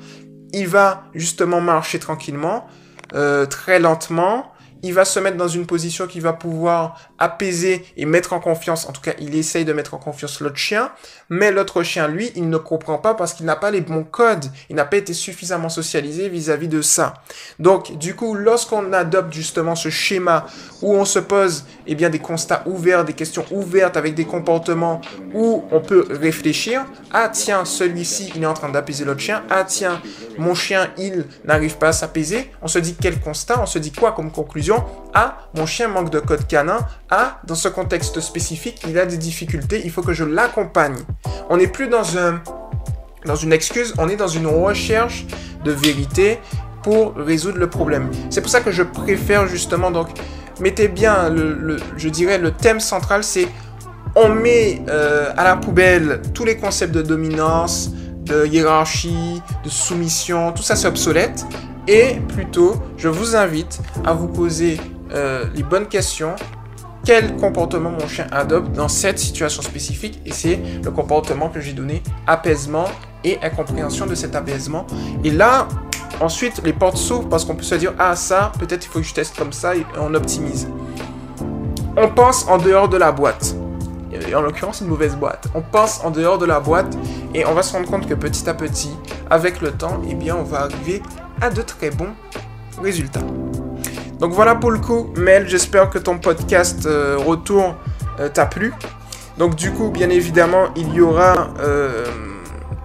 Il 0.52 0.68
va 0.68 1.04
justement 1.14 1.60
marcher 1.60 1.98
tranquillement, 1.98 2.66
euh, 3.14 3.44
très 3.46 3.78
lentement. 3.78 4.52
Il 4.82 4.94
va 4.94 5.04
se 5.04 5.18
mettre 5.18 5.36
dans 5.36 5.48
une 5.48 5.66
position 5.66 6.06
qui 6.06 6.20
va 6.20 6.32
pouvoir 6.32 7.00
apaiser 7.18 7.84
et 7.96 8.04
mettre 8.04 8.32
en 8.32 8.40
confiance, 8.40 8.88
en 8.88 8.92
tout 8.92 9.00
cas 9.00 9.12
il 9.20 9.34
essaye 9.34 9.64
de 9.64 9.72
mettre 9.72 9.94
en 9.94 9.98
confiance 9.98 10.40
l'autre 10.40 10.56
chien, 10.56 10.90
mais 11.28 11.50
l'autre 11.50 11.82
chien, 11.82 12.08
lui, 12.08 12.30
il 12.36 12.48
ne 12.48 12.56
comprend 12.56 12.98
pas 12.98 13.14
parce 13.14 13.34
qu'il 13.34 13.46
n'a 13.46 13.56
pas 13.56 13.70
les 13.70 13.80
bons 13.80 14.04
codes, 14.04 14.46
il 14.70 14.76
n'a 14.76 14.84
pas 14.84 14.96
été 14.96 15.12
suffisamment 15.12 15.68
socialisé 15.68 16.28
vis-à-vis 16.28 16.68
de 16.68 16.82
ça. 16.82 17.14
Donc 17.58 17.98
du 17.98 18.14
coup, 18.14 18.34
lorsqu'on 18.34 18.92
adopte 18.92 19.32
justement 19.32 19.74
ce 19.74 19.90
schéma 19.90 20.46
où 20.82 20.94
on 20.94 21.04
se 21.04 21.18
pose 21.18 21.64
eh 21.86 21.94
bien, 21.94 22.10
des 22.10 22.18
constats 22.18 22.62
ouverts, 22.66 23.04
des 23.04 23.12
questions 23.12 23.44
ouvertes 23.50 23.96
avec 23.96 24.14
des 24.14 24.24
comportements 24.24 25.00
où 25.34 25.64
on 25.70 25.80
peut 25.80 26.06
réfléchir, 26.10 26.84
ah 27.12 27.28
tiens, 27.28 27.64
celui-ci, 27.64 28.32
il 28.34 28.42
est 28.42 28.46
en 28.46 28.54
train 28.54 28.68
d'apaiser 28.68 29.04
l'autre 29.04 29.20
chien, 29.20 29.42
ah 29.50 29.64
tiens, 29.64 30.00
mon 30.38 30.54
chien, 30.54 30.88
il 30.96 31.26
n'arrive 31.44 31.76
pas 31.78 31.88
à 31.88 31.92
s'apaiser, 31.92 32.50
on 32.62 32.68
se 32.68 32.78
dit 32.78 32.96
quel 33.00 33.20
constat, 33.20 33.60
on 33.60 33.66
se 33.66 33.78
dit 33.78 33.92
quoi 33.92 34.12
comme 34.12 34.30
conclusion? 34.30 34.84
Ah, 35.14 35.38
mon 35.54 35.66
chien 35.66 35.88
manque 35.88 36.10
de 36.10 36.20
code 36.20 36.46
canin. 36.46 36.78
Ah, 37.10 37.40
dans 37.44 37.54
ce 37.54 37.68
contexte 37.68 38.20
spécifique, 38.20 38.82
il 38.88 38.98
a 38.98 39.06
des 39.06 39.16
difficultés, 39.16 39.82
il 39.84 39.90
faut 39.90 40.02
que 40.02 40.12
je 40.12 40.24
l'accompagne. 40.24 40.96
On 41.50 41.56
n'est 41.56 41.66
plus 41.66 41.88
dans, 41.88 42.16
un, 42.16 42.42
dans 43.24 43.36
une 43.36 43.52
excuse, 43.52 43.94
on 43.98 44.08
est 44.08 44.16
dans 44.16 44.28
une 44.28 44.46
recherche 44.46 45.26
de 45.64 45.72
vérité 45.72 46.38
pour 46.82 47.14
résoudre 47.16 47.58
le 47.58 47.68
problème. 47.68 48.10
C'est 48.30 48.40
pour 48.40 48.50
ça 48.50 48.60
que 48.60 48.70
je 48.70 48.82
préfère 48.82 49.46
justement, 49.48 49.90
donc, 49.90 50.08
mettez 50.60 50.88
bien, 50.88 51.34
je 51.96 52.08
dirais, 52.08 52.38
le 52.38 52.52
thème 52.52 52.80
central, 52.80 53.24
c'est 53.24 53.48
on 54.14 54.30
met 54.30 54.82
euh, 54.88 55.32
à 55.36 55.44
la 55.44 55.56
poubelle 55.56 56.22
tous 56.34 56.44
les 56.44 56.56
concepts 56.56 56.94
de 56.94 57.02
dominance, 57.02 57.90
de 58.28 58.46
hiérarchie, 58.46 59.42
de 59.64 59.68
soumission, 59.68 60.52
tout 60.52 60.62
ça 60.62 60.76
c'est 60.76 60.88
obsolète. 60.88 61.46
Et 61.86 62.20
plutôt, 62.28 62.74
je 62.98 63.08
vous 63.08 63.34
invite 63.34 63.80
à 64.04 64.12
vous 64.12 64.28
poser 64.28 64.78
euh, 65.12 65.46
les 65.54 65.62
bonnes 65.62 65.86
questions. 65.86 66.36
Quel 67.04 67.36
comportement 67.36 67.90
mon 67.90 68.06
chien 68.06 68.26
adopte 68.30 68.72
dans 68.72 68.88
cette 68.88 69.18
situation 69.18 69.62
spécifique? 69.62 70.20
Et 70.26 70.32
c'est 70.32 70.60
le 70.84 70.90
comportement 70.90 71.48
que 71.48 71.60
j'ai 71.60 71.72
donné, 71.72 72.02
apaisement 72.26 72.84
et 73.24 73.38
incompréhension 73.42 74.04
de 74.04 74.14
cet 74.14 74.34
apaisement. 74.36 74.86
Et 75.24 75.30
là, 75.30 75.66
ensuite, 76.20 76.60
les 76.62 76.74
portes 76.74 76.98
s'ouvrent 76.98 77.30
parce 77.30 77.46
qu'on 77.46 77.56
peut 77.56 77.62
se 77.62 77.76
dire, 77.76 77.94
ah 77.98 78.14
ça, 78.14 78.52
peut-être 78.58 78.84
il 78.84 78.88
faut 78.90 78.98
que 78.98 79.06
je 79.06 79.14
teste 79.14 79.38
comme 79.38 79.54
ça 79.54 79.74
et 79.74 79.86
on 79.98 80.12
optimise. 80.14 80.68
On 81.96 82.08
pense 82.08 82.46
en 82.46 82.58
dehors 82.58 82.90
de 82.90 82.98
la 82.98 83.10
boîte. 83.10 83.56
Et 84.26 84.34
en 84.34 84.40
l'occurrence, 84.40 84.80
une 84.80 84.88
mauvaise 84.88 85.16
boîte. 85.16 85.48
On 85.54 85.60
pense 85.60 86.02
en 86.04 86.10
dehors 86.10 86.38
de 86.38 86.46
la 86.46 86.60
boîte 86.60 86.96
et 87.34 87.44
on 87.46 87.54
va 87.54 87.62
se 87.62 87.72
rendre 87.72 87.88
compte 87.88 88.08
que 88.08 88.14
petit 88.14 88.48
à 88.48 88.54
petit, 88.54 88.90
avec 89.30 89.60
le 89.60 89.70
temps, 89.70 90.00
eh 90.08 90.14
bien, 90.14 90.36
on 90.36 90.44
va 90.44 90.62
arriver 90.62 91.02
à 91.40 91.50
de 91.50 91.62
très 91.62 91.90
bons 91.90 92.14
résultats. 92.82 93.22
Donc 94.18 94.32
voilà 94.32 94.56
pour 94.56 94.70
le 94.70 94.78
coup, 94.78 95.12
Mel, 95.16 95.48
j'espère 95.48 95.90
que 95.90 95.98
ton 95.98 96.18
podcast 96.18 96.86
euh, 96.86 97.16
retour 97.16 97.76
euh, 98.18 98.28
t'a 98.28 98.46
plu. 98.46 98.72
Donc 99.38 99.54
du 99.54 99.70
coup, 99.70 99.90
bien 99.90 100.10
évidemment, 100.10 100.66
il 100.74 100.92
y 100.92 101.00
aura 101.00 101.50
euh, 101.60 102.04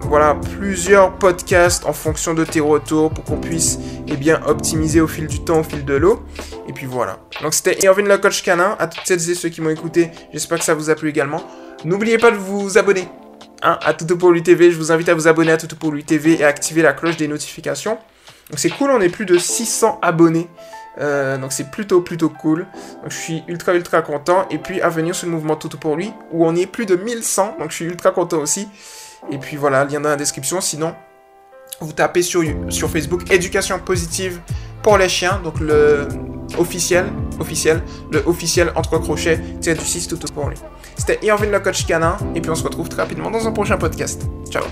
voilà, 0.02 0.36
plusieurs 0.56 1.12
podcasts 1.12 1.86
en 1.86 1.92
fonction 1.92 2.34
de 2.34 2.44
tes 2.44 2.60
retours 2.60 3.10
pour 3.10 3.24
qu'on 3.24 3.38
puisse 3.38 3.78
eh 4.06 4.34
optimiser 4.46 5.00
au 5.00 5.08
fil 5.08 5.26
du 5.26 5.40
temps, 5.40 5.60
au 5.60 5.62
fil 5.64 5.84
de 5.84 5.94
l'eau. 5.94 6.22
Voilà. 6.84 7.18
Donc 7.42 7.54
c'était 7.54 7.78
Irvin 7.84 8.02
le 8.02 8.18
coach 8.18 8.42
canin. 8.42 8.76
À 8.78 8.86
toutes 8.86 9.06
celles 9.06 9.30
et 9.30 9.34
ceux 9.34 9.48
qui 9.48 9.60
m'ont 9.60 9.70
écouté, 9.70 10.10
j'espère 10.32 10.58
que 10.58 10.64
ça 10.64 10.74
vous 10.74 10.90
a 10.90 10.94
plu 10.94 11.08
également. 11.08 11.42
N'oubliez 11.84 12.18
pas 12.18 12.30
de 12.30 12.36
vous 12.36 12.78
abonner 12.78 13.08
hein, 13.62 13.78
à 13.82 13.92
Toutou 13.94 14.16
pour 14.16 14.30
lui 14.30 14.42
TV. 14.42 14.70
Je 14.70 14.76
vous 14.76 14.92
invite 14.92 15.08
à 15.08 15.14
vous 15.14 15.28
abonner 15.28 15.52
à 15.52 15.56
Toutou 15.56 15.76
pour 15.76 15.92
lui 15.92 16.04
TV 16.04 16.40
et 16.40 16.44
à 16.44 16.48
activer 16.48 16.82
la 16.82 16.92
cloche 16.92 17.16
des 17.16 17.28
notifications. 17.28 17.98
Donc 18.50 18.58
c'est 18.58 18.70
cool, 18.70 18.90
on 18.90 19.00
est 19.00 19.08
plus 19.08 19.26
de 19.26 19.38
600 19.38 19.98
abonnés. 20.02 20.48
Euh, 21.00 21.38
donc 21.38 21.52
c'est 21.52 21.70
plutôt 21.70 22.00
plutôt 22.02 22.28
cool. 22.28 22.66
Donc 23.02 23.10
je 23.10 23.16
suis 23.16 23.42
ultra 23.48 23.74
ultra 23.74 24.02
content. 24.02 24.46
Et 24.50 24.58
puis 24.58 24.80
à 24.80 24.88
venir 24.88 25.14
sur 25.14 25.26
le 25.26 25.32
mouvement 25.32 25.56
Toutou 25.56 25.78
pour 25.78 25.96
lui, 25.96 26.12
où 26.32 26.46
on 26.46 26.54
est 26.56 26.66
plus 26.66 26.86
de 26.86 26.96
1100. 26.96 27.56
Donc 27.58 27.70
je 27.70 27.76
suis 27.76 27.84
ultra 27.86 28.10
content 28.10 28.38
aussi. 28.38 28.68
Et 29.30 29.38
puis 29.38 29.56
voilà, 29.56 29.84
lien 29.84 30.00
dans 30.00 30.10
la 30.10 30.16
description. 30.16 30.60
Sinon, 30.60 30.94
vous 31.80 31.92
tapez 31.92 32.22
sur, 32.22 32.42
sur 32.68 32.90
Facebook 32.90 33.30
Éducation 33.30 33.78
positive 33.78 34.40
pour 34.82 34.98
les 34.98 35.08
chiens. 35.08 35.40
Donc 35.42 35.60
le 35.60 36.08
officiel, 36.58 37.06
officiel, 37.40 37.82
le 38.12 38.22
officiel 38.26 38.72
entre 38.74 38.98
crochets, 38.98 39.40
tiré 39.60 39.76
du 39.76 39.84
6 39.84 40.08
tout 40.08 40.18
pour 40.32 40.48
lui. 40.48 40.56
C'était 40.96 41.18
Irvin 41.22 41.46
le 41.46 41.60
coach 41.60 41.86
canin. 41.86 42.16
Et 42.34 42.40
puis 42.40 42.50
on 42.50 42.54
se 42.54 42.64
retrouve 42.64 42.88
très 42.88 43.02
rapidement 43.02 43.30
dans 43.30 43.46
un 43.46 43.52
prochain 43.52 43.76
podcast. 43.76 44.26
Ciao 44.50 44.64